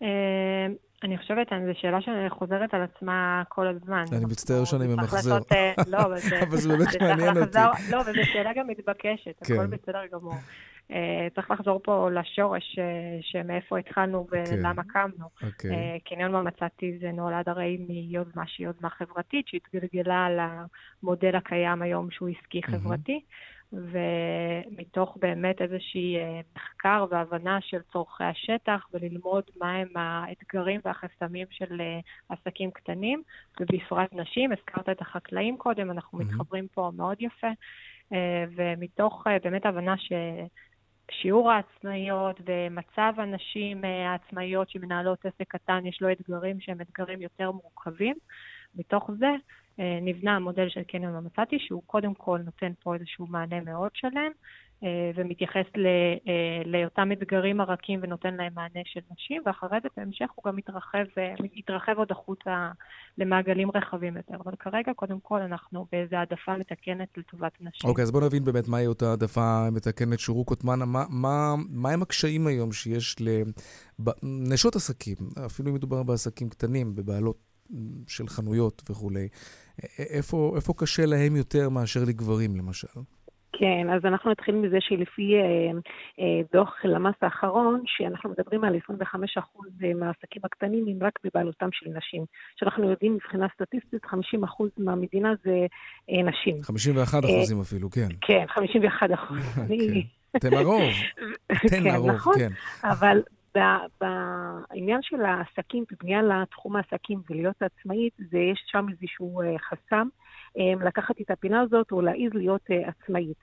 [0.02, 0.66] אה,
[1.02, 4.04] אני חושבת, זו שאלה שחוזרת על עצמה כל הזמן.
[4.12, 5.38] אני מצטער שאני ממחזר.
[5.86, 7.58] לא, אבל זה באמת מעניין אותי.
[7.90, 9.70] לא, וזו שאלה גם מתבקשת, הכל כן.
[9.70, 10.34] בסדר גמור.
[10.92, 12.78] אה, צריך לחזור פה לשורש
[13.20, 15.26] שמאיפה התחלנו ולמה קמנו.
[15.42, 16.00] אוקיי.
[16.04, 22.10] קניון מה מצאתי זה נולד הרי מיוזמה שהיא יוזמה חברתית שהתגלגלה על המודל הקיים היום
[22.10, 23.20] שהוא עסקי חברתי.
[23.72, 26.16] ומתוך באמת איזושהי
[26.56, 31.82] מחקר והבנה של צורכי השטח וללמוד מהם האתגרים והחסמים של
[32.28, 33.22] עסקים קטנים,
[33.60, 36.24] ובפרט נשים, הזכרת את החקלאים קודם, אנחנו mm-hmm.
[36.24, 37.50] מתחברים פה מאוד יפה,
[38.56, 40.12] ומתוך באמת הבנה ש...
[41.10, 48.16] שיעור העצמאיות ומצב הנשים העצמאיות שמנהלות עסק קטן, יש לו אתגרים שהם אתגרים יותר מורכבים.
[48.74, 49.30] מתוך זה
[49.78, 54.32] נבנה המודל של קניון המצאתי, שהוא קודם כל נותן פה איזשהו מענה מאוד שלם,
[55.14, 55.66] ומתייחס
[56.64, 61.04] לאותם אתגרים הרכים ונותן להם מענה של נשים, ואחרי זה בהמשך הוא גם מתרחב,
[61.56, 62.70] מתרחב עוד החוצה
[63.18, 64.34] למעגלים רחבים יותר.
[64.44, 67.90] אבל כרגע, קודם כל, אנחנו באיזו העדפה מתקנת לטובת נשים.
[67.90, 70.18] אוקיי, okay, אז בואו נבין באמת מהי אותה העדפה מתקנת.
[70.18, 73.16] שורוק קוטמנה, מה, מה, מה הם הקשיים היום שיש
[74.22, 75.16] לנשות עסקים,
[75.46, 77.36] אפילו אם מדובר בעסקים קטנים, בבעלות
[78.06, 79.28] של חנויות וכולי.
[79.98, 83.00] איפה, איפה קשה להם יותר מאשר לגברים, למשל?
[83.60, 85.40] כן, אז אנחנו נתחיל מזה שלפי אה,
[86.20, 89.40] אה, דוח למ"ס האחרון, שאנחנו מדברים על 25%
[89.94, 92.24] מהעסקים הקטנים הם רק בבעלותם של נשים.
[92.56, 94.08] שאנחנו יודעים מבחינה סטטיסטית, 50%
[94.78, 95.66] מהמדינה זה
[96.10, 96.62] אה, נשים.
[96.62, 98.08] 51 אחוזים אה, אפילו, כן.
[98.20, 99.38] כן, 51 אחוז.
[99.68, 100.00] כן.
[100.36, 100.82] אתם הרוב.
[101.52, 102.50] אתן כן, הרוב, נכון, כן.
[102.84, 103.22] אבל
[104.00, 110.08] בעניין של העסקים, בבנייה לתחום העסקים ולהיות עצמאית, זה, יש שם איזשהו חסם.
[110.80, 113.38] לקחת את הפינה הזאת או להעיז להיות עצמאית.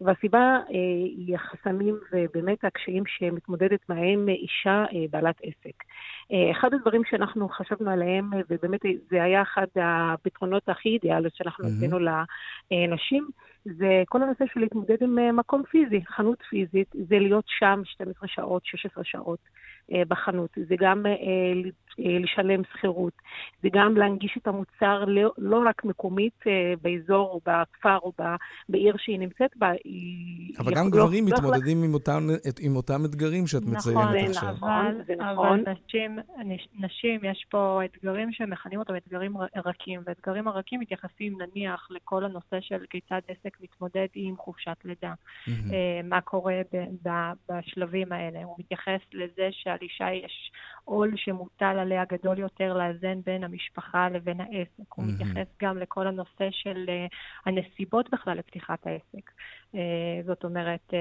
[0.00, 5.84] והסיבה היא החסמים ובאמת הקשיים שמתמודדת מהם אישה בעלת עסק.
[6.50, 12.70] אחד הדברים שאנחנו חשבנו עליהם, ובאמת זה היה אחד הפתרונות הכי אידיאליות שאנחנו נתנו mm-hmm.
[12.70, 13.28] לנשים,
[13.64, 18.64] זה כל הנושא של להתמודד עם מקום פיזי, חנות פיזית, זה להיות שם 12 שעות,
[18.64, 19.38] 16 שעות.
[20.08, 21.04] בחנות, זה גם
[21.98, 23.12] לשלם שכירות,
[23.62, 26.44] זה גם להנגיש את המוצר לא, לא רק מקומית
[26.82, 28.12] באזור או בכפר או
[28.68, 29.70] בעיר שהיא נמצאת בה.
[30.58, 31.82] אבל גם גברים לא מתמודדים
[32.60, 34.54] עם אותם, אתגרים שאת נכון, מציינת עכשיו.
[34.54, 35.60] נכון, זה נכון.
[35.60, 36.18] אבל נשים,
[36.78, 42.84] נשים, יש פה אתגרים שמכנים אותם אתגרים רכים, ואתגרים הרכים מתייחסים נניח לכל הנושא של
[42.90, 45.14] כיצד עסק מתמודד עם חופשת לידה,
[46.04, 46.60] מה קורה
[47.48, 48.44] בשלבים האלה.
[48.44, 49.48] הוא מתייחס לזה
[49.88, 50.52] שעל אישה יש
[50.84, 54.92] עול שמוטל עליה גדול יותר לאזן בין המשפחה לבין העסק.
[54.94, 56.90] הוא מתייחס גם לכל הנושא של
[57.46, 59.30] הנסיבות בכלל לפתיחת העסק.
[60.26, 60.94] זאת אומרת,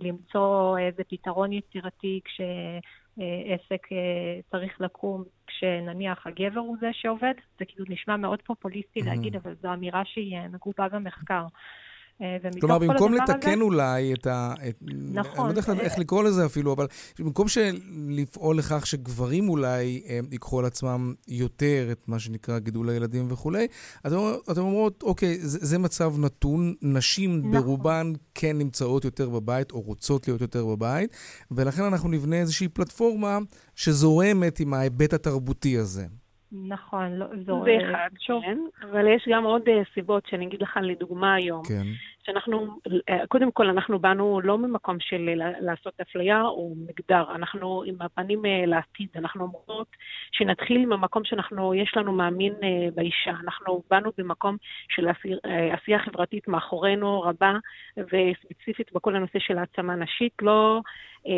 [0.00, 3.86] למצוא איזה פתרון יצירתי כשעסק
[4.50, 9.72] צריך לקום, כשנניח הגבר הוא זה שעובד, זה כאילו נשמע מאוד פופוליסטי להגיד, אבל זו
[9.72, 11.44] אמירה שהיא מגובה במחקר.
[12.60, 13.62] כלומר, במקום לתקן הזה...
[13.62, 14.54] אולי את ה...
[14.68, 14.78] את...
[15.12, 15.46] נכון.
[15.46, 16.86] אני לא יודע איך לקרוא לזה אפילו, אבל
[17.18, 17.46] במקום
[18.08, 23.66] לפעול לכך שגברים אולי הם ייקחו על עצמם יותר את מה שנקרא גידול הילדים וכולי,
[24.06, 24.16] אתם,
[24.52, 27.52] אתם אומרות, אוקיי, זה, זה מצב נתון, נשים נכון.
[27.52, 31.16] ברובן כן נמצאות יותר בבית, או רוצות להיות יותר בבית,
[31.50, 33.38] ולכן אנחנו נבנה איזושהי פלטפורמה
[33.76, 36.06] שזורמת עם ההיבט התרבותי הזה.
[36.52, 37.64] נכון, לא, זו...
[37.64, 38.58] זה אחד, כן,
[38.90, 39.62] אבל יש גם עוד
[39.94, 41.62] סיבות שאני אגיד לך לדוגמה היום.
[41.64, 41.86] כן.
[42.26, 42.78] שאנחנו,
[43.28, 45.30] קודם כל, אנחנו באנו לא ממקום של
[45.60, 49.86] לעשות אפליה או מגדר, אנחנו עם הפנים לעתיד, אנחנו אומרות
[50.32, 52.54] שנתחיל ממקום שאנחנו, יש לנו מאמין
[52.94, 53.30] באישה.
[53.44, 54.56] אנחנו באנו במקום
[54.88, 55.08] של
[55.72, 57.52] עשייה חברתית מאחורינו רבה,
[57.96, 60.80] וספציפית בכל הנושא של העצמה נשית, לא אה,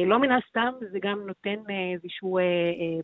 [0.07, 2.47] לא מן הסתם, זה גם נותן אה, איזשהו אה, אה,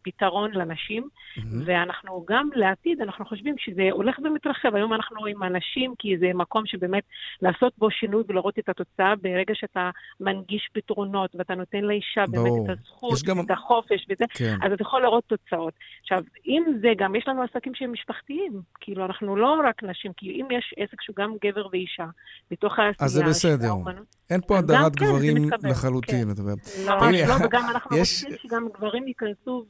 [0.03, 1.43] פתרון לנשים, Mm-hmm.
[1.64, 4.75] ואנחנו גם לעתיד, אנחנו חושבים שזה הולך ומתרחב.
[4.75, 7.03] היום אנחנו רואים אנשים, כי זה מקום שבאמת
[7.43, 9.90] לעשות בו שינוי ולראות את התוצאה ברגע שאתה
[10.21, 12.53] מנגיש פתרונות ואתה נותן לאישה באמת.
[12.64, 14.57] את הזכות, גם- את החופש וזה, כן.
[14.62, 15.73] אז אתה יכול לראות תוצאות.
[16.03, 20.27] עכשיו, אם זה גם, יש לנו עסקים שהם משפחתיים, כאילו, אנחנו לא רק נשים, כי
[20.31, 22.07] אם יש עסק שהוא גם גבר ואישה,
[22.51, 23.07] בתוך העשייה...
[23.07, 23.69] אז זה בסדר.
[23.69, 25.37] האומנות, אין פה הדרת כן, גברים
[25.71, 26.53] לחלוטין, אתה אומר.
[26.87, 29.64] ממש תראי, לא, וגם אנחנו יש- רוצים שגם גברים ייכנסו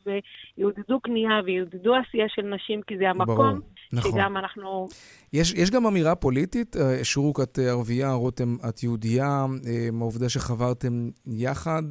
[0.58, 3.58] ויעודדו קנייה ויעודדו עשייה של נשים, כי זה המקום ברור,
[3.92, 4.12] נכון.
[4.12, 4.88] שגם אנחנו...
[5.32, 9.26] יש, יש גם אמירה פוליטית, אה, שורוק את אה, ערבייה, רותם את יהודייה,
[9.66, 10.92] אה, מהעובדה שחברתם
[11.26, 11.82] יחד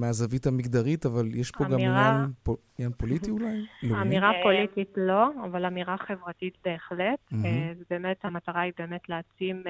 [0.00, 3.44] מהזווית המגדרית, אבל יש פה גם אמירה- עניין, פו, עניין פוליטי אולי?
[3.82, 4.02] לאומי?
[4.02, 7.18] אמירה פוליטית לא, אבל אמירה חברתית בהחלט.
[7.44, 9.62] אה, ובאמת המטרה היא באמת להעצים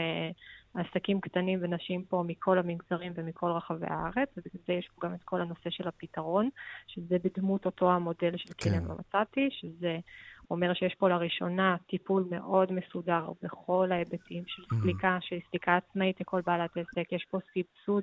[0.77, 5.23] עסקים קטנים ונשים פה מכל המגזרים ומכל רחבי הארץ, ובגלל זה יש פה גם את
[5.25, 6.49] כל הנושא של הפתרון,
[6.87, 8.91] שזה בדמות אותו המודל של כן.
[8.91, 9.99] ומצאתי, שזה
[10.51, 14.83] אומר שיש פה לראשונה טיפול מאוד מסודר בכל ההיבטים של Mhm.
[14.83, 18.03] סליקה, של סליקה עצמאית לכל בעלת עסק, יש פה סבסוד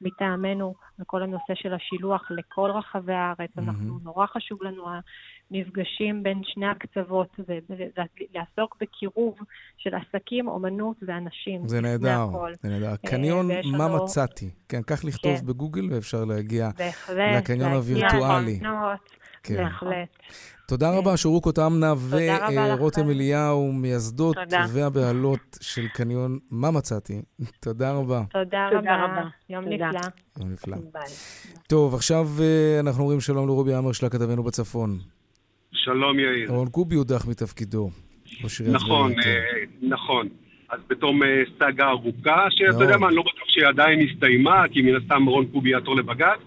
[0.00, 3.60] מטעמנו לכל הנושא של השילוח לכל רחבי הארץ, Mhm.
[3.62, 4.84] אנחנו, נורא חשוב לנו
[5.50, 9.38] המפגשים בין שני הקצוות, ולעסוק בקירוב
[9.76, 11.68] של עסקים, אומנות ואנשים.
[11.68, 12.26] זה נהדר.
[12.62, 12.90] זה נהדר.
[12.90, 14.50] אה, קניון מה מצאתי.
[14.68, 15.46] כן, כך לכתוב כן.
[15.46, 18.60] בגוגל ואפשר להגיע בהחלט, לקניון להגיע, הווירטואלי.
[19.42, 19.56] כן.
[19.56, 20.08] בהחלט.
[20.68, 23.10] תודה רבה, שורוקו תמנה ורותם.
[23.10, 24.64] אליהו, מייסדות תודה.
[24.72, 27.22] והבעלות של קניון מה מצאתי.
[27.64, 28.22] תודה רבה.
[28.30, 29.28] תודה תודה רבה, רבה.
[29.50, 29.88] יום תודה.
[29.88, 30.00] נפלא.
[30.40, 30.76] יום נפלא.
[30.76, 31.02] ביי.
[31.68, 34.98] טוב, עכשיו אה, אנחנו אומרים שלום לרובי עמר של הכתבנו בצפון.
[35.72, 36.50] שלום יאיר.
[36.50, 37.90] רון קובי הודח מתפקידו.
[38.26, 39.12] עיריית נכון.
[39.12, 40.28] אה, נכון.
[40.70, 42.84] אז בתום אה, סאגה ארוכה, שאתה.
[42.84, 46.38] יודע מה, אני לא בטוח שהיא עדיין הסתיימה, כי מן הסתם רון קובי יעתור לבג"ץ,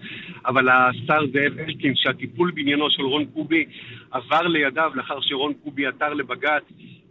[0.45, 3.65] אבל השר זאב אלקין, שהטיפול בעניינו של רון קובי
[4.12, 6.63] עבר לידיו לאחר שרון קובי עתר לבג"ץ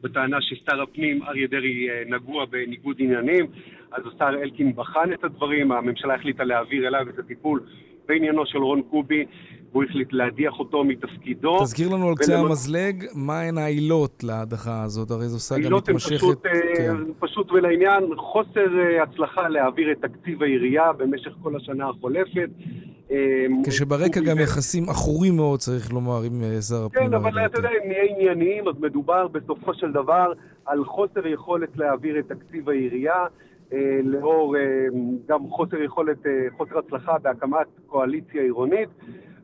[0.03, 3.47] בטענה ששר הפנים אריה דרעי אה, נגוע בניגוד עניינים,
[3.93, 7.61] אז השר אלקין בחן את הדברים, הממשלה החליטה להעביר אליו את הטיפול
[8.09, 9.25] בעניינו של רון קובי,
[9.73, 11.59] והוא החליט להדיח אותו מתפקידו.
[11.63, 15.11] תזכיר לנו על קצה ולמ- המזלג, מהן העילות להדחה הזאת?
[15.11, 16.17] הרי זו סאגה העילות הן מתמשכת.
[16.17, 16.97] פשוט, אה, כן.
[17.19, 22.51] פשוט ולעניין, חוסר אה, הצלחה להעביר את תקציב העירייה במשך כל השנה החולפת.
[23.11, 23.17] אה,
[23.67, 27.09] כשברקע גם יחסים עכורים מאוד, צריך לומר, עם שר הפנים.
[27.09, 27.47] כן, אבל.
[27.47, 30.33] אתה יודע, אם נהיה ענייניים, אז מדובר בסופו של דבר
[30.67, 33.25] על חוסר יכולת להעביר את תקציב העירייה,
[34.05, 34.57] לאור
[35.29, 36.19] גם חוסר יכולת,
[36.57, 38.89] חוסר הצלחה בהקמת קואליציה עירונית.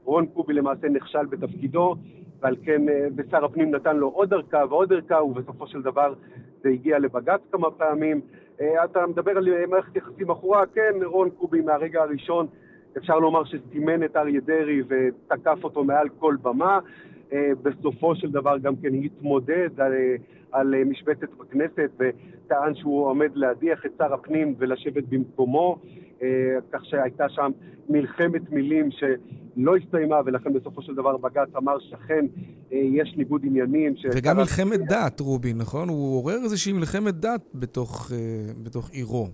[0.06, 1.94] רון קובי למעשה נכשל בתפקידו,
[2.40, 6.14] ועל כן, אה, ושר הפנים נתן לו עוד ארכה ועוד ארכה, ובסופו של דבר
[6.62, 8.20] זה הגיע לבג"ץ כמה פעמים.
[8.60, 12.46] אה, אתה מדבר על אה, מערכת יחסים עכורה, כן, רון קובי מהרגע הראשון
[12.96, 16.78] אפשר לומר שסימן את אריה דרעי ותקף אותו מעל כל במה.
[17.62, 19.92] בסופו של דבר גם כן התמודד על,
[20.52, 25.78] על משבצת בכנסת וטען שהוא עומד להדיח את שר הפנים ולשבת במקומו,
[26.72, 27.50] כך שהייתה שם
[27.88, 32.26] מלחמת מילים שלא הסתיימה ולכן בסופו של דבר בג"ץ אמר שאכן
[32.72, 33.94] אה, יש ניגוד עניינים.
[34.14, 35.88] וגם מלחמת דת, רובי, נכון?
[35.88, 39.28] הוא עורר איזושהי מלחמת דת בתוך, אה, בתוך עירו.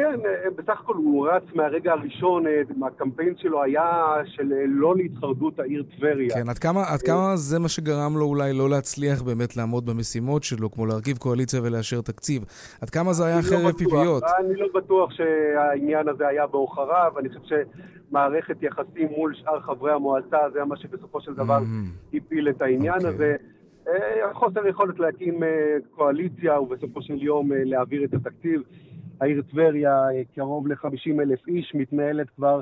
[0.00, 4.96] כן, אה, בסך הכל הוא רץ מהרגע הראשון, אה, הקמפיין שלו היה של אה, לא
[4.96, 6.34] להתחרדות העיר טבריה.
[6.34, 10.42] כן, עד כמה, עד כמה זה מה שגרם לו אולי לא להצליח באמת לעמוד במשימות
[10.42, 12.44] שלו, כמו להרכיב קואליציה ולאשר תקציב?
[12.82, 13.78] עד כמה זה היה לא חרב בטוח.
[13.78, 14.22] פיפיות?
[14.38, 17.56] אני לא בטוח שהעניין הזה היה בעוכריו, אני חושב
[18.10, 21.58] שמערכת יחסים מול שאר חברי המועצה, זה מה שבסופו של דבר
[22.14, 23.08] הפיל את העניין אוקיי.
[23.08, 23.36] הזה.
[23.88, 28.62] אה, חוסר יכולת להקים אה, קואליציה ובסופו של יום אה, להעביר את התקציב.
[29.20, 32.60] העיר טבריה, אה, קרוב ל-50 אלף איש, מתנהלת כבר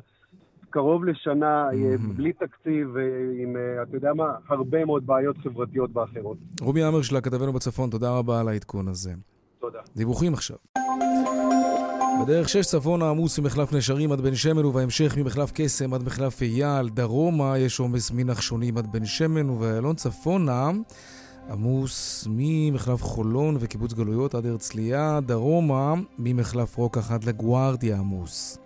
[0.71, 3.03] קרוב לשנה אה, בלי תקציב, אה,
[3.43, 6.39] עם, אתה יודע מה, הרבה מאוד בעיות חברתיות ואחרות.
[6.61, 9.13] רובי עמר של הכתבנו בצפון, תודה רבה על העדכון הזה.
[9.61, 9.79] תודה.
[9.97, 10.57] דיווחים עכשיו.
[12.23, 16.89] בדרך 6 צפונה עמוס ממחלף נשרים עד בן שמן ובהמשך ממחלף קסם עד מחלף אייל.
[16.89, 20.71] דרומה יש עומס מנחשונים עד בן שמן ובאיילון צפונה
[21.51, 25.21] עמוס ממחלף חולון וקיבוץ גלויות עד הרצליה.
[25.27, 28.59] דרומה ממחלף רוקח עד לגוארדיה עמוס.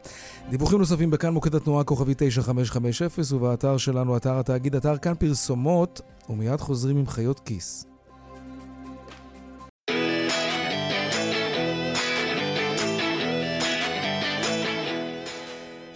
[0.50, 6.60] דיווחים נוספים בכאן מוקד התנועה כוכבי 9550 ובאתר שלנו, אתר התאגיד, אתר כאן פרסומות ומיד
[6.60, 7.91] חוזרים עם חיות כיס.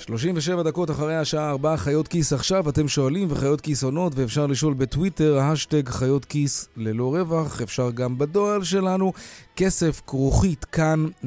[0.06, 4.46] שלושים ושבע דקות אחרי השעה ארבע, חיות כיס עכשיו, אתם שואלים וחיות כיס עונות ואפשר
[4.46, 9.12] לשאול בטוויטר, השטג חיות כיס ללא רווח, אפשר גם בדואל שלנו,
[9.56, 11.20] כסף כרוכית כאן.org.il.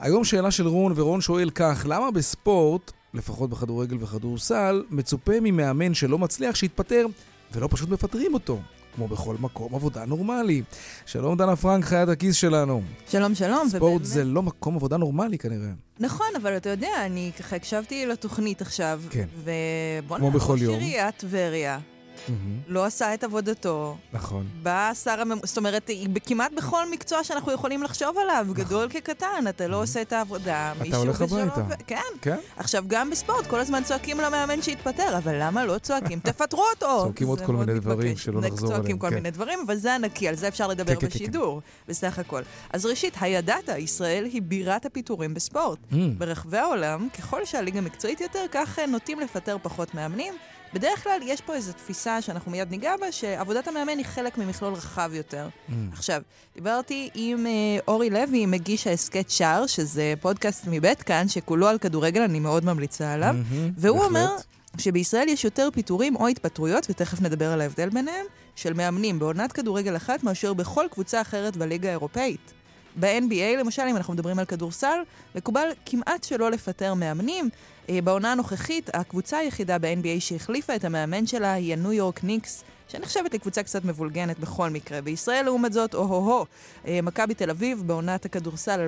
[0.00, 6.18] היום שאלה של רון, ורון שואל כך, למה בספורט, לפחות בכדורגל וכדורסל, מצופה ממאמן שלא
[6.18, 7.06] מצליח שיתפטר
[7.54, 8.58] ולא פשוט מפטרים אותו?
[8.94, 10.62] כמו בכל מקום עבודה נורמלי.
[11.06, 12.82] שלום דנה פרנק, חיית הכיס שלנו.
[13.08, 13.68] שלום, שלום.
[13.68, 15.68] ספורט ובאמת- זה לא מקום עבודה נורמלי כנראה.
[16.00, 19.26] נכון, אבל אתה יודע, אני ככה הקשבתי לתוכנית עכשיו, כן.
[19.44, 20.18] ובוא.
[20.18, 21.78] ראש עיריית טבריה
[22.68, 23.96] לא עשה את עבודתו.
[24.12, 24.46] נכון.
[24.62, 25.38] בא השר הממ...
[25.44, 25.90] זאת אומרת,
[26.26, 30.72] כמעט בכל מקצוע שאנחנו יכולים לחשוב עליו, גדול כקטן, אתה לא עושה את העבודה.
[30.76, 30.88] נכון.
[30.88, 31.62] אתה הולך הביתה.
[31.86, 31.96] כן.
[32.20, 32.36] כן?
[32.56, 36.20] עכשיו, גם בספורט, כל הזמן צועקים למאמן שיתפטר, אבל למה לא צועקים?
[36.28, 37.02] תפטרו אותו!
[37.02, 38.16] צועקים עוד כל מיני דברים.
[38.16, 38.82] שלא נחזור עליהם.
[38.82, 39.14] צועקים כל כן.
[39.14, 42.42] מיני דברים, אבל זה הנקי, על זה אפשר לדבר כן, כן, בשידור, בסך הכל.
[42.72, 45.78] אז ראשית, הידעת, ישראל היא בירת הפיטורים בספורט.
[45.92, 45.96] Mm.
[46.18, 50.34] ברחבי העולם, ככל שהליגה מקצועית יותר, כך אה, נוטים לפטר פחות מאמנים.
[50.74, 54.72] בדרך כלל יש פה איזו תפיסה שאנחנו מיד ניגע בה, שעבודת המאמן היא חלק ממכלול
[54.72, 55.48] רחב יותר.
[55.48, 55.72] Mm.
[55.92, 56.22] עכשיו,
[56.54, 57.52] דיברתי עם אה,
[57.88, 63.12] אורי לוי, מגיש ההסכת שער, שזה פודקאסט מבית כאן, שכולו על כדורגל, אני מאוד ממליצה
[63.12, 63.32] עליו.
[63.32, 64.10] מהמם, והוא בהחלט.
[64.10, 64.36] אומר
[64.78, 69.96] שבישראל יש יותר פיטורים או התפטרויות, ותכף נדבר על ההבדל ביניהם, של מאמנים בעונת כדורגל
[69.96, 72.52] אחת מאשר בכל קבוצה אחרת בליגה האירופאית.
[73.00, 74.98] ב-NBA, למשל, אם אנחנו מדברים על כדורסל,
[75.34, 77.48] מקובל כמעט שלא לפטר מאמנים.
[77.88, 83.34] אה, בעונה הנוכחית, הקבוצה היחידה ב-NBA שהחליפה את המאמן שלה היא הניו יורק ניקס, שנחשבת
[83.34, 85.00] לקבוצה קצת מבולגנת בכל מקרה.
[85.00, 86.46] בישראל, לעומת זאת, או-הו-הו,
[86.86, 88.86] אה, מכבי תל אביב בעונת הכדורסל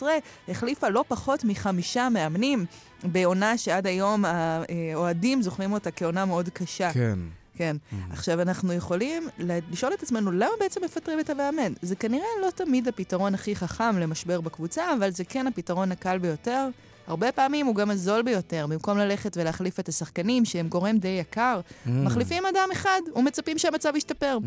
[0.00, 0.02] 2015-2016
[0.48, 2.64] החליפה לא פחות מחמישה מאמנים
[3.04, 6.92] בעונה שעד היום האוהדים זוכרים אותה כעונה מאוד קשה.
[6.92, 7.18] כן.
[7.54, 7.76] כן.
[8.10, 9.28] עכשיו, אנחנו יכולים
[9.70, 11.72] לשאול את עצמנו, למה בעצם מפטרים את המאמן?
[11.82, 16.68] זה כנראה לא תמיד הפתרון הכי חכם למשבר בקבוצה, אבל זה כן הפתרון הקל ביותר.
[17.08, 18.66] הרבה פעמים הוא גם הזול ביותר.
[18.68, 21.90] במקום ללכת ולהחליף את השחקנים, שהם גורם די יקר, Mm.
[21.90, 24.38] מחליפים אדם אחד ומצפים שהמצב ישתפר.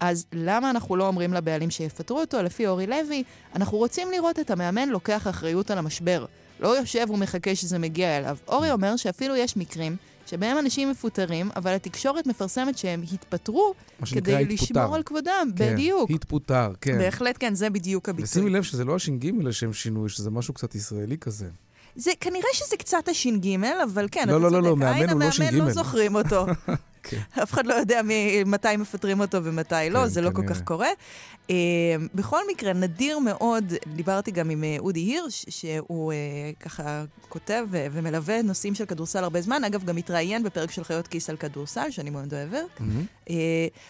[0.00, 2.42] אז למה אנחנו לא אומרים לבעלים שיפטרו אותו?
[2.42, 3.22] לפי אורי לוי,
[3.56, 6.24] אנחנו רוצים לראות את המאמן לוקח אחריות על המשבר.
[6.60, 8.36] לא יושב ומחכה שזה מגיע אליו.
[8.48, 13.74] אורי אומר שאפילו יש מקרים שבהם אנשים מפוטרים, אבל התקשורת מפרסמת שהם התפטרו
[14.12, 14.54] כדי התפוטר.
[14.54, 15.48] לשמור על כבודם.
[15.56, 16.10] כן, בדיוק.
[16.10, 16.98] התפוטר, כן.
[16.98, 18.24] בהחלט כן, זה בדיוק הביטוי.
[18.30, 21.46] ושימי לב שזה לא הש"ג לשם שינוי, שזה משהו קצת ישראלי כזה.
[21.96, 24.68] זה כנראה שזה קצת הש"ג, אבל כן, לא, אתה לא, לא, צודק.
[24.68, 25.54] לא, מאמן עין הוא לא המאמן ש"ג.
[25.54, 26.46] לא זוכרים אותו.
[27.08, 27.20] כן.
[27.42, 28.00] אף אחד לא יודע
[28.46, 30.54] מתי מפטרים אותו ומתי לא, כן, זה לא כל כנראה.
[30.54, 30.88] כך קורה.
[31.46, 31.50] Uh,
[32.14, 37.76] בכל מקרה, נדיר מאוד, דיברתי גם עם uh, אודי הירש, שהוא uh, ככה כותב uh,
[37.92, 39.64] ומלווה נושאים של כדורסל הרבה זמן.
[39.64, 42.66] אגב, גם התראיין בפרק של חיות כיס על כדורסל, שאני מאוד אוהבת.
[42.78, 42.82] Uh,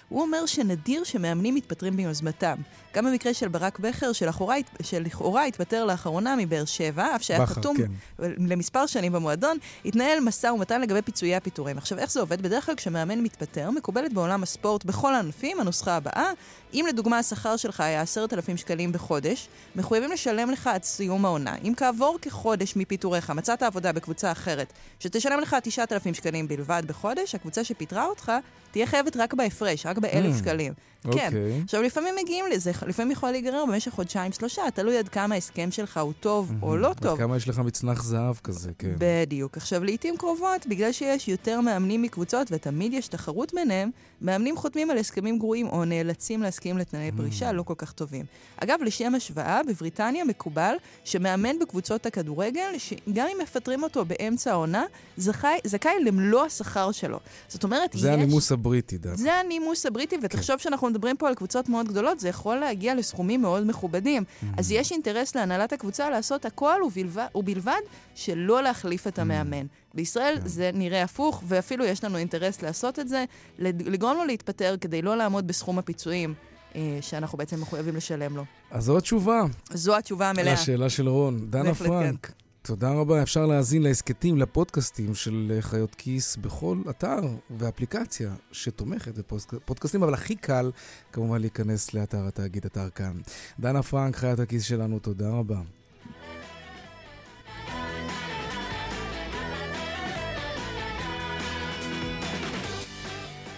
[0.08, 2.56] הוא אומר שנדיר שמאמנים מתפטרים ביוזמתם.
[2.94, 7.90] גם במקרה של ברק בכר, שלכאורה, שלכאורה התפטר לאחרונה מבאר שבע, אף שהיה חתום כן.
[8.38, 11.78] למספר שנים במועדון, התנהל משא ומתן לגבי פיצויי הפיטורים.
[11.78, 12.42] עכשיו, איך זה עובד?
[12.42, 16.30] בדרך כלל כשמאמן מתפטר, מקובלת בעולם הספורט בכל הענפים הנוסחה הבאה.
[16.74, 21.54] אם לדוגמה השכר שלך היה 10,000 שקלים בחודש, מחויבים לשלם לך עד סיום העונה.
[21.64, 27.64] אם כעבור כחודש מפיטוריך מצאת עבודה בקבוצה אחרת, שתשלם לך 9,000 שקלים בלבד בחודש, הקבוצה
[27.64, 28.32] שפיטרה אותך
[28.70, 30.72] תהיה חייבת רק בהפרש, רק באלף Mm, שקלים.
[31.12, 31.26] כן.
[31.26, 31.60] אוקיי.
[31.64, 36.12] עכשיו, לפעמים מגיעים לזה, לפעמים יכול להיגרר במשך חודשיים-שלושה, תלוי עד כמה ההסכם שלך הוא
[36.20, 37.18] טוב או לא עד טוב.
[37.18, 38.92] כמה יש לך מצנח זהב כזה, כן.
[38.98, 39.56] בדיוק.
[39.56, 43.90] עכשיו, לעיתים קרובות, בגלל שיש יותר מאמנים מקבוצות ותמיד יש תחרות ביניהם,
[44.22, 48.24] מאמנים חותמים על הסכמים גרועים או נאלצים להסכים לתנאי פרישה לא כל כך טובים.
[48.56, 54.84] אגב, לשם השוואה, בבריטניה מקובל שמאמן בקבוצות הכדורגל, שגם אם מפטרים אותו באמצע העונה,
[55.16, 57.18] זכאי, זכאי למלוא השכר שלו.
[57.48, 58.14] זאת אומרת, זה יש...
[58.14, 59.16] הנימוס הבריטי, דווקא.
[59.16, 63.42] זה הנימוס הבריטי, ותחשוב שאנחנו מדברים פה על קבוצות מאוד גדולות, זה יכול להגיע לסכומים
[63.42, 64.24] מאוד מכובדים.
[64.56, 67.80] אז יש אינטרס להנהלת הקבוצה לעשות הכל, ובלבד, ובלבד
[68.14, 69.66] שלא להחליף את המאמן.
[69.94, 73.24] בישראל זה נראה הפוך, ואפילו יש לנו אינטרס לעשות את זה,
[73.58, 76.34] לגרום לו להתפטר כדי לא לעמוד בסכום הפיצויים
[76.76, 78.44] אה, שאנחנו בעצם מחויבים לשלם לו.
[78.70, 79.42] אז זו התשובה.
[79.70, 80.52] זו התשובה המלאה.
[80.52, 81.50] לשאלה של רון.
[81.50, 82.32] דנה בהחלט פרנק.
[82.66, 83.22] תודה רבה.
[83.22, 89.14] אפשר להאזין להסכתים, לפודקאסטים של חיות כיס בכל אתר ואפליקציה שתומכת
[89.52, 90.70] בפודקאסטים, אבל הכי קל
[91.12, 93.20] כמובן להיכנס לאתר התאגיד, אתר כאן.
[93.60, 95.60] דנה פרנק, חיית הכיס שלנו, תודה רבה.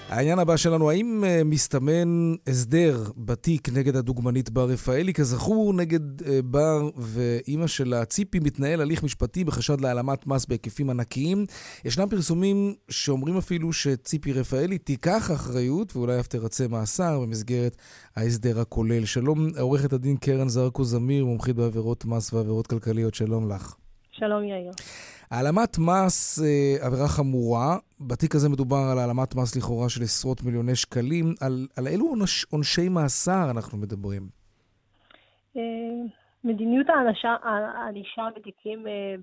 [0.08, 5.12] העניין הבא שלנו, האם uh, מסתמן הסדר בתיק נגד הדוגמנית בר רפאלי?
[5.12, 11.46] כזכור, נגד uh, בר ואימא שלה, ציפי, מתנהל הליך משפטי בחשד להעלמת מס בהיקפים ענקיים.
[11.84, 17.76] ישנם פרסומים שאומרים אפילו שציפי רפאלי תיקח אחריות ואולי אף תרצה מאסר במסגרת
[18.16, 19.04] ההסדר הכולל.
[19.04, 23.74] שלום, עורכת הדין קרן זרקו זמיר, מומחית בעבירות מס ועבירות כלכליות, שלום לך.
[24.12, 24.72] שלום יאיר.
[25.30, 30.76] העלמת מס, אה, עבירה חמורה, בתיק הזה מדובר על העלמת מס לכאורה של עשרות מיליוני
[30.76, 31.34] שקלים.
[31.40, 34.22] על, על אילו עונש, עונשי מאסר אנחנו מדברים?
[35.57, 35.62] אה,
[36.44, 36.86] מדיניות
[37.44, 39.14] הענישה, בתיקים אה,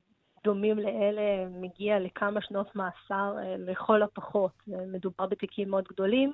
[0.44, 4.52] דומים לאלה מגיע לכמה שנות מאסר לכל הפחות.
[4.68, 6.34] מדובר בתיקים מאוד גדולים.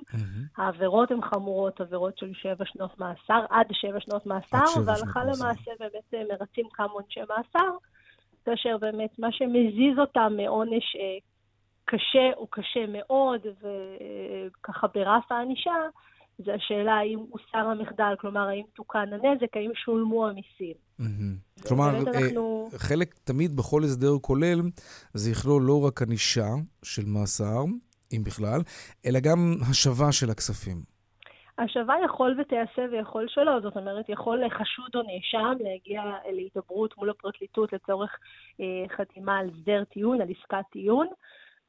[0.56, 5.24] העבירות הן חמורות, עבירות של שבע שנות מאסר, עד שבע שנות מאסר, והלכה.
[5.24, 7.68] למעשה באמת מרצים כמה עונשי מאסר,
[8.44, 11.18] כאשר באמת מה שמזיז אותם מעונש אה,
[11.84, 15.74] קשה הוא קשה מאוד, וככה ברף הענישה,
[16.38, 20.74] זה השאלה האם הוסר המחדל, כלומר האם תוקן הנזק, האם שולמו המיסים.
[21.68, 24.60] כלומר, אה, אנחנו- חלק תמיד בכל הסדר כולל,
[25.14, 26.48] זה יכלול לא רק ענישה
[26.82, 27.64] של מאסר,
[28.12, 28.60] אם בכלל,
[29.06, 30.91] אלא גם השבה של הכספים.
[31.58, 37.72] השבה יכול ותיעשה ויכול שלא, זאת אומרת, יכול חשוד או נאשם להגיע להידברות מול הפרקליטות
[37.72, 38.18] לצורך
[38.60, 41.06] אה, חתימה על הסדר טיעון, על עסקת טיעון,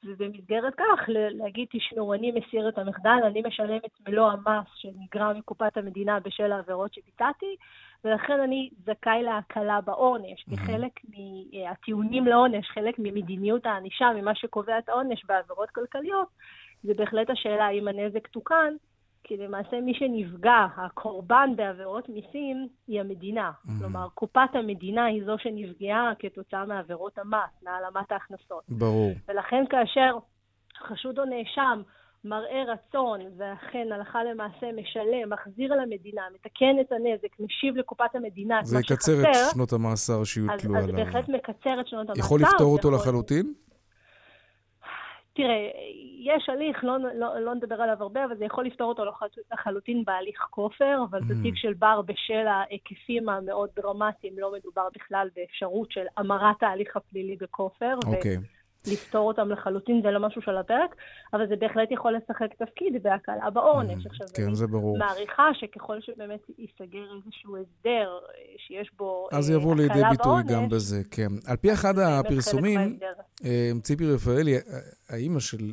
[0.06, 5.78] ובמסגרת כך להגיד, תשמעו, אני מסיר את המחדל, אני משלם את מלוא המס שנגרם מקופת
[5.78, 7.56] המדינה בשל העבירות שביצעתי,
[8.04, 15.26] ולכן אני זכאי להקלה בעונש, כחלק מהטיעונים לעונש, חלק ממדיניות הענישה, ממה שקובע את העונש
[15.26, 16.28] בעבירות כלכליות,
[16.84, 18.74] זה בהחלט השאלה האם הנזק תוקן,
[19.24, 23.52] כי למעשה מי שנפגע, הקורבן בעבירות מיסים, היא המדינה.
[23.80, 28.64] כלומר, קופת המדינה היא זו שנפגעה כתוצאה מעבירות המס, מהעלמת ההכנסות.
[28.70, 29.12] ברור.
[29.28, 30.18] ולכן כאשר
[30.88, 31.82] חשוד או נאשם
[32.26, 38.66] מראה רצון, ואכן הלכה למעשה משלם, מחזיר למדינה, מתקן את הנזק, משיב לקופת המדינה את
[38.66, 41.06] זה מה יקצר שחסר, את שנות המאסר אז, שיוטלו אז עליו.
[41.06, 42.20] בהחלט מקצר את שנות המאסר.
[42.20, 43.54] יכול לפתור אותו זה יכול- לחלוטין?
[45.36, 45.70] תראה,
[46.20, 49.22] יש הליך, לא, לא, לא נדבר עליו הרבה, אבל זה יכול לפתור אותו לח-
[49.54, 51.24] לחלוטין בהליך כופר, אבל Mm.
[51.26, 57.36] בתיק של בר, בשל ההיקפים המאוד דרמטיים, לא מדובר בכלל באפשרות של המרת ההליך הפלילי
[57.42, 57.96] בכופר.
[58.06, 58.38] אוקיי.
[58.88, 60.96] לפתור אותם לחלוטין זה לא משהו של הפרק,
[61.34, 64.06] אבל זה בהחלט יכול לשחק תפקיד בהקלה בעונש.
[64.06, 64.98] עכשיו, כן, זה ברור.
[64.98, 70.44] מעריכה שככל שבאמת ייסגר איזשהו הסדר אה, שיש בו אז אה, יבוא לידי הקלה ביטוי
[70.44, 71.28] בעונש, גם בזה, כן.
[71.48, 73.00] על פי אחד הפרסומים.
[73.46, 74.56] אה, ציפי רפאלי,
[75.10, 75.72] האימא של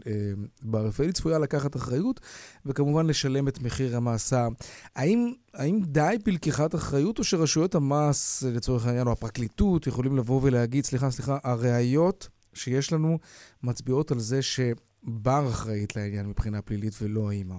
[0.63, 2.21] בר רפאלי, צפויה לקחת אחריות,
[2.67, 4.49] וכמובן לשלם את מחיר המאסר.
[4.97, 10.85] האם, האם די בלקיחת אחריות, או שרשויות המס, לצורך העניין, או הפרקליטות, יכולים לבוא ולהגיד,
[10.85, 13.19] סליחה, סליחה, הראיות שיש לנו
[13.63, 17.55] מצביעות על זה שבר אחראית לעניין מבחינה פלילית ולא האימא?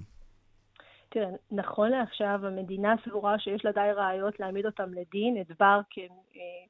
[1.09, 6.01] תראה, נכון לעכשיו המדינה סבורה שיש לה די ראיות להעמיד אותם לדין, את בר אה,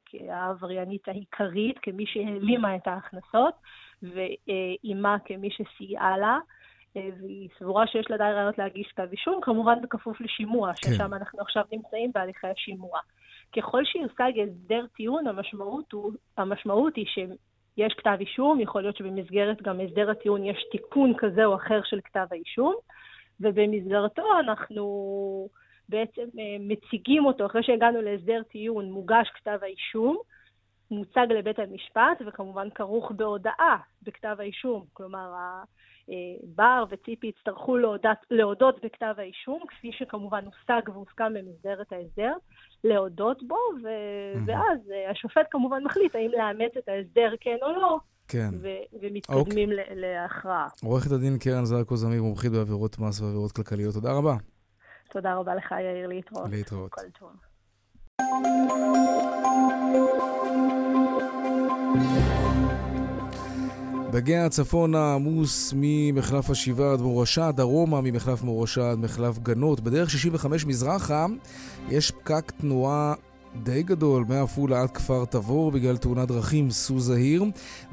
[0.06, 3.54] כעבריינית העיקרית, כמי שהעלימה את ההכנסות,
[4.04, 6.40] ואימה כמי שסייעה לה.
[6.98, 10.94] אה, והיא סבורה שיש לה די ראיות להגיש כתב אישום, כמובן בכפוף לשימוע, כן.
[10.94, 13.00] ששם אנחנו עכשיו נמצאים בהליכי השימוע.
[13.56, 17.06] ככל שיושג הסדר טיעון, המשמעות, הוא, המשמעות היא
[17.82, 22.00] שיש כתב אישום, יכול להיות שבמסגרת גם הסדר הטיעון יש תיקון כזה או אחר של
[22.04, 22.76] כתב האישום,
[23.40, 25.50] ובמסגרתו אנחנו
[25.90, 30.18] בעצם אה, מציגים אותו, אחרי שהגענו להסדר טיעון, מוגש כתב האישום,
[30.92, 34.86] מוצג לבית המשפט, וכמובן כרוך בהודאה בכתב האישום.
[34.94, 35.34] כלומר,
[36.44, 42.34] בר וציפי יצטרכו להודות, להודות בכתב האישום, כפי שכמובן הושג והוסכם במסגרת ההסדר,
[42.84, 43.88] להודות בו, ו...
[44.46, 47.98] ואז אה, השופט כמובן מחליט האם לאמץ את ההסדר כן או לא,
[48.28, 48.50] כן.
[48.62, 48.68] ו-
[49.02, 50.68] ומתקדמים ל- להכרעה.
[50.84, 53.94] עורכת הדין קרן זרקו זמיר, מומחית בעבירות מס ועבירות כלכליות.
[53.94, 54.34] תודה רבה.
[55.12, 56.50] תודה רבה לך, יאיר, להתראות.
[56.52, 56.92] להתראות.
[56.92, 57.32] כל טוב.
[64.12, 69.80] בגאה הצפון העמוס ממחלף השבעה עד מורשה, דרומה ממחלף מורשה עד מחלף גנות.
[69.80, 71.26] בדרך 65 מזרחה
[71.90, 73.14] יש פקק תנועה
[73.64, 77.44] די גדול מעפולה עד כפר תבור בגלל תאונת דרכים סו זהיר,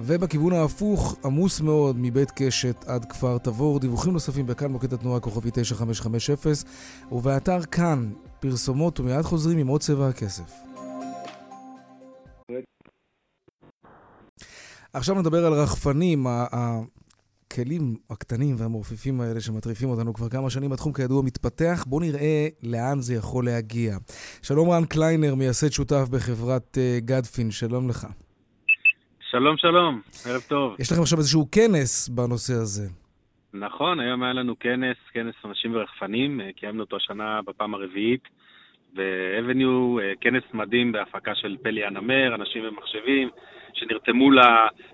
[0.01, 3.81] ובכיוון ההפוך עמוס מאוד מבית קשת עד כפר תבור.
[3.81, 6.53] דיווחים נוספים בכאן מוקד התנועה כוכבי 9550
[7.13, 8.11] ובאתר כאן
[8.41, 10.68] פרסומות ומיד חוזרים עם עוד צבע הכסף.
[14.99, 20.73] עכשיו נדבר על רחפנים, הכלים הקטנים והמעופפים האלה שמטריפים אותנו כבר כמה שנים.
[20.73, 23.97] התחום כידוע מתפתח, בואו נראה לאן זה יכול להגיע.
[24.43, 28.07] שלום רן קליינר, מייסד שותף בחברת אה, גדפין, שלום לך.
[29.31, 30.77] שלום, שלום, ערב טוב.
[30.79, 32.89] יש לכם עכשיו איזשהו כנס בנושא הזה.
[33.55, 38.25] נכון, היום היה לנו כנס, כנס אנשים ורחפנים, אה, קיימנו אותו השנה בפעם הרביעית,
[38.95, 43.29] והבניו אה, כנס מדהים בהפקה של פלי הנמר, אנשים ומחשבים,
[43.79, 44.31] שנרתמו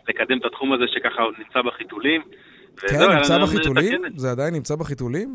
[0.09, 2.23] לקדם את התחום הזה שככה עוד נמצא בחיתולים.
[2.77, 4.03] כן, וזהו, נמצא בחיתולים?
[4.17, 5.29] זה עדיין נמצא בחיתולים?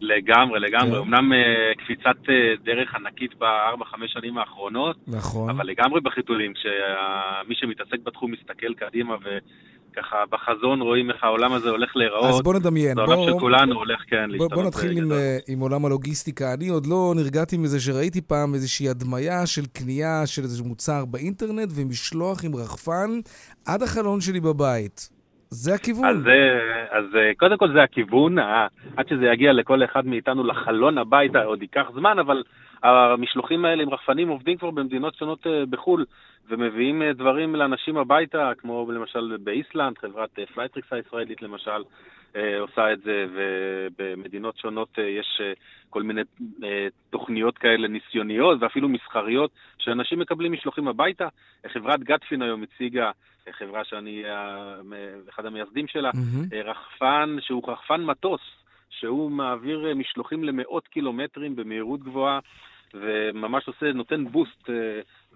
[0.00, 0.90] לגמרי, לגמרי.
[0.90, 0.96] כן.
[0.96, 5.50] אמנם אה, קפיצת אה, דרך ענקית בארבע-חמש שנים האחרונות, נכון.
[5.50, 9.16] אבל לגמרי בחיתולים, כשמי שמתעסק בתחום מסתכל קדימה
[9.96, 12.24] ככה בחזון רואים איך העולם הזה הולך להיראות.
[12.24, 12.94] אז בוא נדמיין.
[12.94, 14.52] זה העולם של כולנו הולך, כן, בוא, להשתנות.
[14.52, 15.12] בוא נתחיל עם.
[15.12, 16.54] אה, עם עולם הלוגיסטיקה.
[16.54, 21.68] אני עוד לא נרגעתי מזה שראיתי פעם איזושהי הדמיה של קנייה של איזה מוצר באינטרנט
[21.76, 23.10] ומשלוח עם רחפן
[23.66, 25.08] עד החלון שלי בבית.
[25.50, 26.04] זה הכיוון.
[26.04, 28.38] אז, אה, אז אה, קודם כל זה הכיוון,
[28.96, 32.42] עד שזה יגיע לכל אחד מאיתנו לחלון הביתה עוד ייקח זמן, אבל
[32.82, 36.04] המשלוחים האלה עם רחפנים עובדים כבר במדינות שונות בחו"ל,
[36.48, 41.84] ומביאים אה, דברים לאנשים הביתה, כמו למשל באיסלנד, חברת אה, פלייטרקס הישראלית למשל,
[42.36, 45.40] אה, עושה את זה, ובמדינות שונות יש
[45.90, 46.22] כל מיני
[47.10, 51.28] תוכניות כאלה ניסיוניות ואפילו מסחריות, שאנשים מקבלים משלוחים הביתה.
[51.66, 53.10] חברת גטפין היום הציגה,
[53.50, 54.24] חברה שאני
[55.28, 56.10] אחד המייסדים שלה.
[56.52, 58.40] אה, רחפן שהוא רחפן מטוס,
[58.90, 62.38] שהוא מעביר משלוחים למאות קילומטרים במהירות גבוהה,
[62.94, 64.70] וממש עושה, נותן בוסט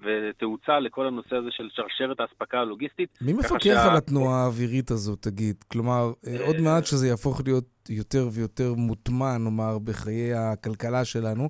[0.03, 3.19] ותאוצה לכל הנושא הזה של שרשרת האספקה הלוגיסטית.
[3.21, 5.57] מי מפקח שה- על התנועה האווירית הזאת, תגיד?
[5.73, 11.49] כלומר, אה, עוד מעט שזה יהפוך להיות יותר ויותר מוטמע, נאמר, בחיי הכלכלה שלנו.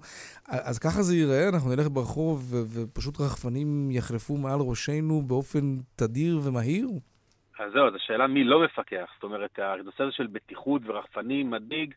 [0.48, 5.60] אז ככה זה ייראה, אנחנו נלך ברחוב ופשוט רחפנים יחלפו מעל ראשנו באופן
[5.96, 6.88] תדיר ומהיר?
[7.58, 9.06] אז זהו, אז השאלה מי לא מפקח.
[9.14, 11.94] זאת אומרת, הנושא הזה של בטיחות ורחפנים מדאיג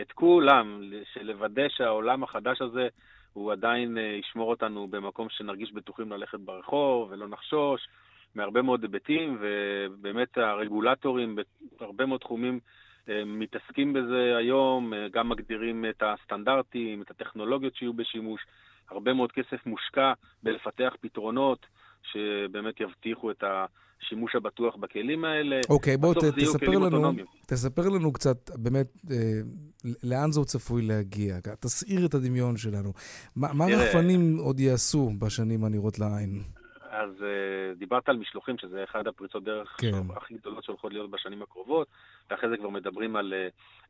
[0.00, 0.80] את כולם,
[1.14, 2.88] שלוודא שהעולם החדש הזה
[3.32, 7.88] הוא עדיין אה, ישמור אותנו במקום שנרגיש בטוחים ללכת ברחוב ולא נחשוש,
[8.34, 11.38] מהרבה מאוד היבטים, ובאמת הרגולטורים
[11.80, 12.60] בהרבה מאוד תחומים
[13.08, 18.40] אה, מתעסקים בזה היום, אה, גם מגדירים את הסטנדרטים, את הטכנולוגיות שיהיו בשימוש.
[18.90, 20.12] הרבה מאוד כסף מושקע
[20.42, 21.66] בלפתח פתרונות
[22.02, 23.44] שבאמת יבטיחו את
[24.02, 25.60] השימוש הבטוח בכלים האלה.
[25.70, 27.26] אוקיי, בוא בסוף ת- תספר לנו, אוטונומיים.
[27.46, 29.40] תספר לנו קצת באמת אה,
[30.04, 31.36] לאן זה עוד צפוי להגיע.
[31.60, 32.92] תסעיר את הדמיון שלנו.
[33.36, 36.42] מה רחפנים עוד יעשו בשנים הנראות לעין?
[36.90, 39.92] אז uh, דיברת על משלוחים, שזה אחד הפריצות דרך כן.
[40.16, 41.88] הכי גדולות שהולכות להיות בשנים הקרובות,
[42.30, 43.34] ואחרי זה כבר מדברים על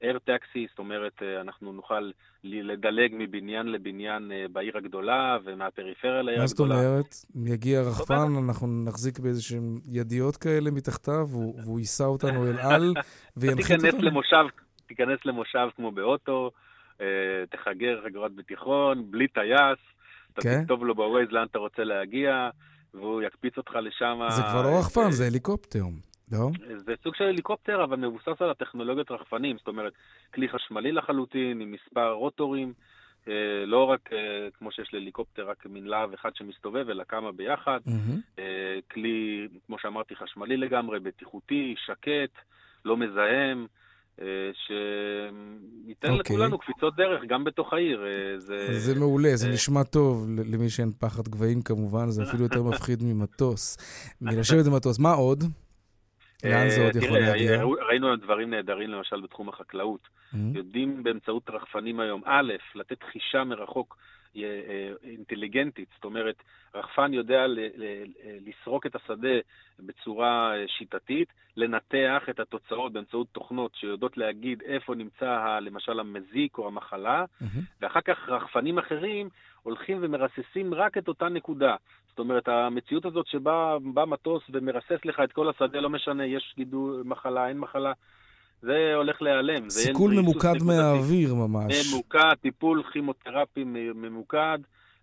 [0.01, 2.11] uh, air taxi, זאת אומרת, uh, אנחנו נוכל
[2.44, 6.88] לדלג מבניין לבניין uh, בעיר הגדולה ומהפריפריה לעיר מה זאת הגדולה.
[6.88, 7.14] אומרת?
[7.46, 12.94] יגיע רחפן, אנחנו נחזיק באיזשהם ידיעות כאלה מתחתיו, והוא והוא יישא אותנו אל על
[13.36, 14.09] וינחית תיכנס אותנו?
[14.09, 14.44] למושב,
[14.86, 16.51] תיכנס למושב כמו באוטו,
[16.98, 17.03] uh,
[17.51, 19.78] תחגר חגורת בתיכון, בלי טייס,
[20.32, 20.62] אתה כן.
[20.62, 22.51] תכתוב לו בווייז לאן אתה רוצה להגיע,
[22.95, 24.20] והוא יקפיץ אותך לשם.
[24.28, 25.84] זה כבר לא רחפן, זה הליקופטר,
[26.32, 26.51] לא?
[26.76, 29.93] זה סוג של הליקופטר, אבל מבוסס על הטכנולוגיות רחפנים, זאת אומרת,
[30.34, 32.72] כלי חשמלי לחלוטין, עם מספר רוטורים,
[33.28, 37.80] אה, לא רק אה, כמו שיש להליקופטר, רק מין להב אחד שמסתובב, אלא כמה ביחד.
[38.38, 42.32] אה, כלי, כמו שאמרתי, חשמלי לגמרי, בטיחותי, שקט,
[42.84, 43.80] לא מזהם, אה,
[44.53, 46.37] שייתן אוקיי.
[46.37, 48.05] לכולנו קפיצות דרך, גם בתוך העיר.
[48.05, 52.43] אה, זה, זה מעולה, זה אה, נשמע טוב למי שאין פחד גבהים כמובן, זה אפילו
[52.43, 53.77] יותר מפחיד ממטוס.
[54.23, 54.99] מלשבת במטוס.
[54.99, 55.45] מה עוד?
[56.45, 57.62] לאן זה אה, עוד יכול להגיע?
[57.89, 60.09] ראינו דברים נהדרים, למשל בתחום החקלאות.
[60.33, 60.37] Mhm.
[60.55, 64.11] יודעים באמצעות רחפנים היום, א', לתת חישה מרחוק אה, אה,
[65.05, 66.43] אינטליגנטית, זאת אומרת,
[66.74, 68.05] רחפן יודע ל- ל-
[68.47, 69.39] לסרוק את השדה
[69.81, 76.59] בצורה אה, שיטתית, לנתח את התוצאות באמצעות תוכנות שיודעות להגיד איפה נמצא ה- למשל המזיק
[76.59, 77.62] או המחלה, מהמם.
[77.81, 79.28] ואחר כך רחפנים אחרים
[79.62, 81.76] הולכים ומרססים רק את אותה נקודה.
[82.09, 83.76] זאת אומרת, המציאות הזאת שבה
[84.07, 87.93] מטוס ומרסס לך את כל השדה, לא משנה, יש גידול, מחלה, אין מחלה,
[88.63, 89.71] זה הולך להיעלם.
[89.71, 90.63] סיכול ממוקד.
[90.63, 91.93] מהאוויר ממש.
[91.93, 94.59] ממוקד, טיפול כימותרפי ממוקד,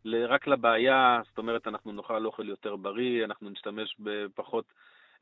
[0.06, 4.66] רק לבעיה, זאת אומרת, אנחנו נאכל אוכל יותר בריא, אנחנו נשתמש בפחות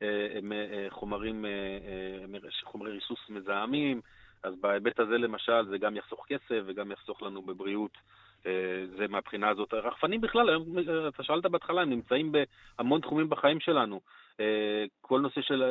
[0.02, 0.08] אה,
[0.52, 4.00] אה, חומרים, אה, מ- חומרי ריסוס מזהמים,
[4.42, 7.98] אז בהיבט הזה למשל זה גם יחסוך כסף וגם יחסוך לנו בבריאות.
[8.46, 8.52] אה,
[8.98, 9.72] זה מהבחינה הזאת.
[9.72, 12.32] הרחפנים בכלל, היום, אה, אתה שאלת בהתחלה, הם נמצאים
[12.78, 14.00] בהמון תחומים בחיים שלנו.
[14.40, 15.62] אה, כל נושא של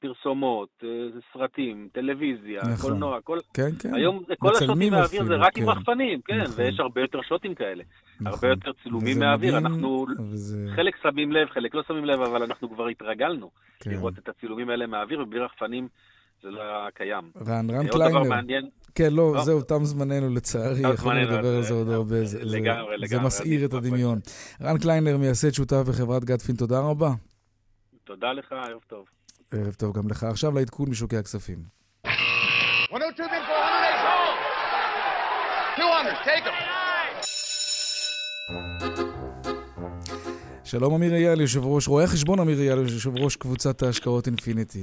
[0.00, 0.84] פרסומות,
[1.32, 2.90] סרטים, טלוויזיה, נכון.
[2.90, 3.38] קולנוע, כל...
[3.54, 3.94] כן, כן.
[3.94, 5.70] היום כל השוטים מהאוויר זה רק עם כן.
[5.70, 6.64] רחפנים, כן, נכון.
[6.64, 7.84] ויש הרבה יותר שוטים כאלה.
[8.20, 8.50] הרבה נכון.
[8.50, 9.56] יותר צילומים מהאוויר.
[9.56, 10.68] מדהים, אנחנו, וזה...
[10.76, 13.50] חלק שמים לב, חלק לא שמים לב, אבל אנחנו כבר התרגלנו
[13.80, 13.90] כן.
[13.90, 15.88] לראות את הצילומים האלה מהאוויר, ובלי רחפנים
[16.42, 17.30] זה לא היה קיים.
[17.46, 18.28] רן, רן עוד דבר קליינר.
[18.28, 19.44] מעניין, כן, לא, לא?
[19.44, 22.24] זהו, תם זמננו לצערי, יכולנו לדבר על זה עוד אה, הרבה.
[22.24, 24.20] זה- זה- לגמרי, זה לגמרי, מסעיר את הדמיון.
[24.62, 27.10] רן קליינר, מייסד שותף בחברת גטפין, תודה רבה.
[28.04, 29.04] תודה לך, ערב טוב.
[29.52, 30.24] ערב טוב גם לך.
[30.24, 31.58] עכשיו לעדכון משוקי הכספים.
[32.92, 33.52] 102 bid for
[35.78, 35.78] 108.
[35.78, 36.52] 200, take them.
[40.64, 44.82] שלום אמיר אייל, יושב ראש, רואה חשבון אמיר אייל, יושב ראש קבוצת ההשקעות אינפיניטי.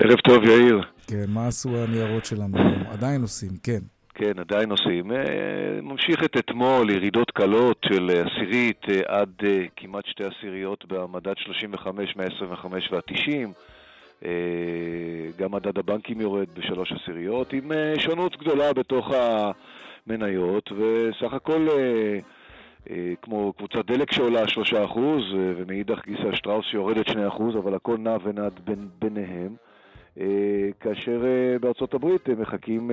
[0.00, 0.82] ערב טוב, יאיר.
[1.06, 2.82] כן, מה עשו הניירות שלנו היום?
[2.92, 3.78] עדיין עושים, כן.
[4.14, 5.12] כן, עדיין עושים.
[5.12, 11.34] אה, ממשיך את אתמול, ירידות קלות של עשירית אה, עד אה, כמעט שתי עשיריות במדד
[11.36, 13.48] 35, 125 וה-90.
[15.38, 19.10] גם מדד הבנקים יורד בשלוש עשיריות, עם שונות גדולה בתוך
[20.06, 21.68] המניות, וסך הכל
[23.22, 24.98] כמו קבוצת דלק שעולה 3%
[25.34, 27.14] ומאידך גיסא שטראוס שיורדת 2%,
[27.58, 29.54] אבל הכל נע ונד בין, ביניהם.
[30.80, 31.24] כאשר
[31.60, 32.90] בארצות הברית הם מחכים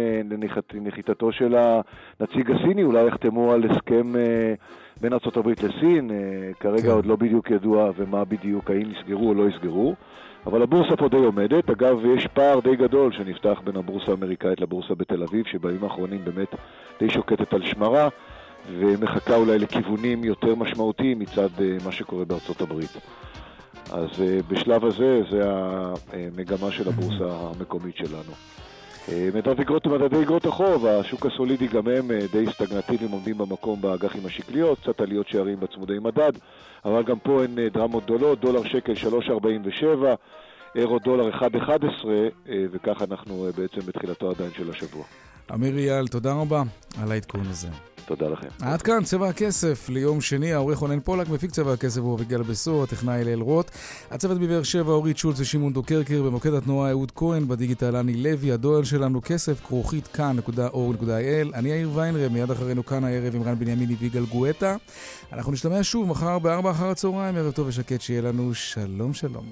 [0.74, 4.14] לנחיתתו של הנציג הסיני, אולי יחתמו על הסכם
[5.02, 6.12] בין ארצות הברית לסין,
[6.60, 6.90] כרגע כן.
[6.90, 9.96] עוד לא בדיוק ידוע ומה בדיוק, האם יסגרו או לא יסגרו.
[10.46, 11.70] אבל הבורסה פה די עומדת.
[11.70, 16.56] אגב, יש פער די גדול שנפתח בין הבורסה האמריקאית לבורסה בתל אביב, שבימים האחרונים באמת
[17.00, 18.10] די שוקטת על שמרה,
[18.80, 21.50] ומחכה אולי לכיוונים יותר משמעותיים מצד
[21.86, 22.98] מה שקורה בארצות הברית.
[23.92, 24.10] אז
[24.48, 25.42] בשלב הזה, זה
[26.14, 28.34] המגמה של הבורסה המקומית שלנו.
[29.34, 34.80] מדד אגרות ומדדי אגרות החוב, השוק הסולידי גם הם די סטגנטיביים עומדים במקום באג"חים השקליות,
[34.80, 36.32] קצת עליות שערים בצמודי מדד,
[36.86, 39.84] אבל גם פה אין דרמות גדולות, דולר שקל 3.47,
[40.76, 42.06] אירו דולר 1.11,
[42.72, 45.04] וכך אנחנו בעצם בתחילתו עדיין של השבוע.
[45.54, 46.64] אמיר אייל, תודה רבה
[47.02, 47.68] על העדכון הזה.
[48.06, 48.48] תודה לכם.
[48.62, 52.84] עד כאן צבע הכסף ליום שני, העורך רונן פולק, מפיק צבע הכסף הוא אביגל בסור,
[52.84, 53.72] הטכנאי אליאל רוט,
[54.12, 58.84] הצוות בבאר שבע אורית שולץ ושמעון דוקרקר, במוקד התנועה אהוד כהן, בדיגיטל אני לוי, הדואל
[58.84, 64.26] שלנו כסף, כרוכית כאן.org.il, אני יאיר ויינרב, מיד אחרינו כאן הערב עם רן בנימיני ויגאל
[64.26, 64.76] גואטה.
[65.34, 69.46] אנחנו נשתמע שוב מחר בארבע אחר הצהריים, ערב טוב ושקט שיהיה לנו, שלום שלום.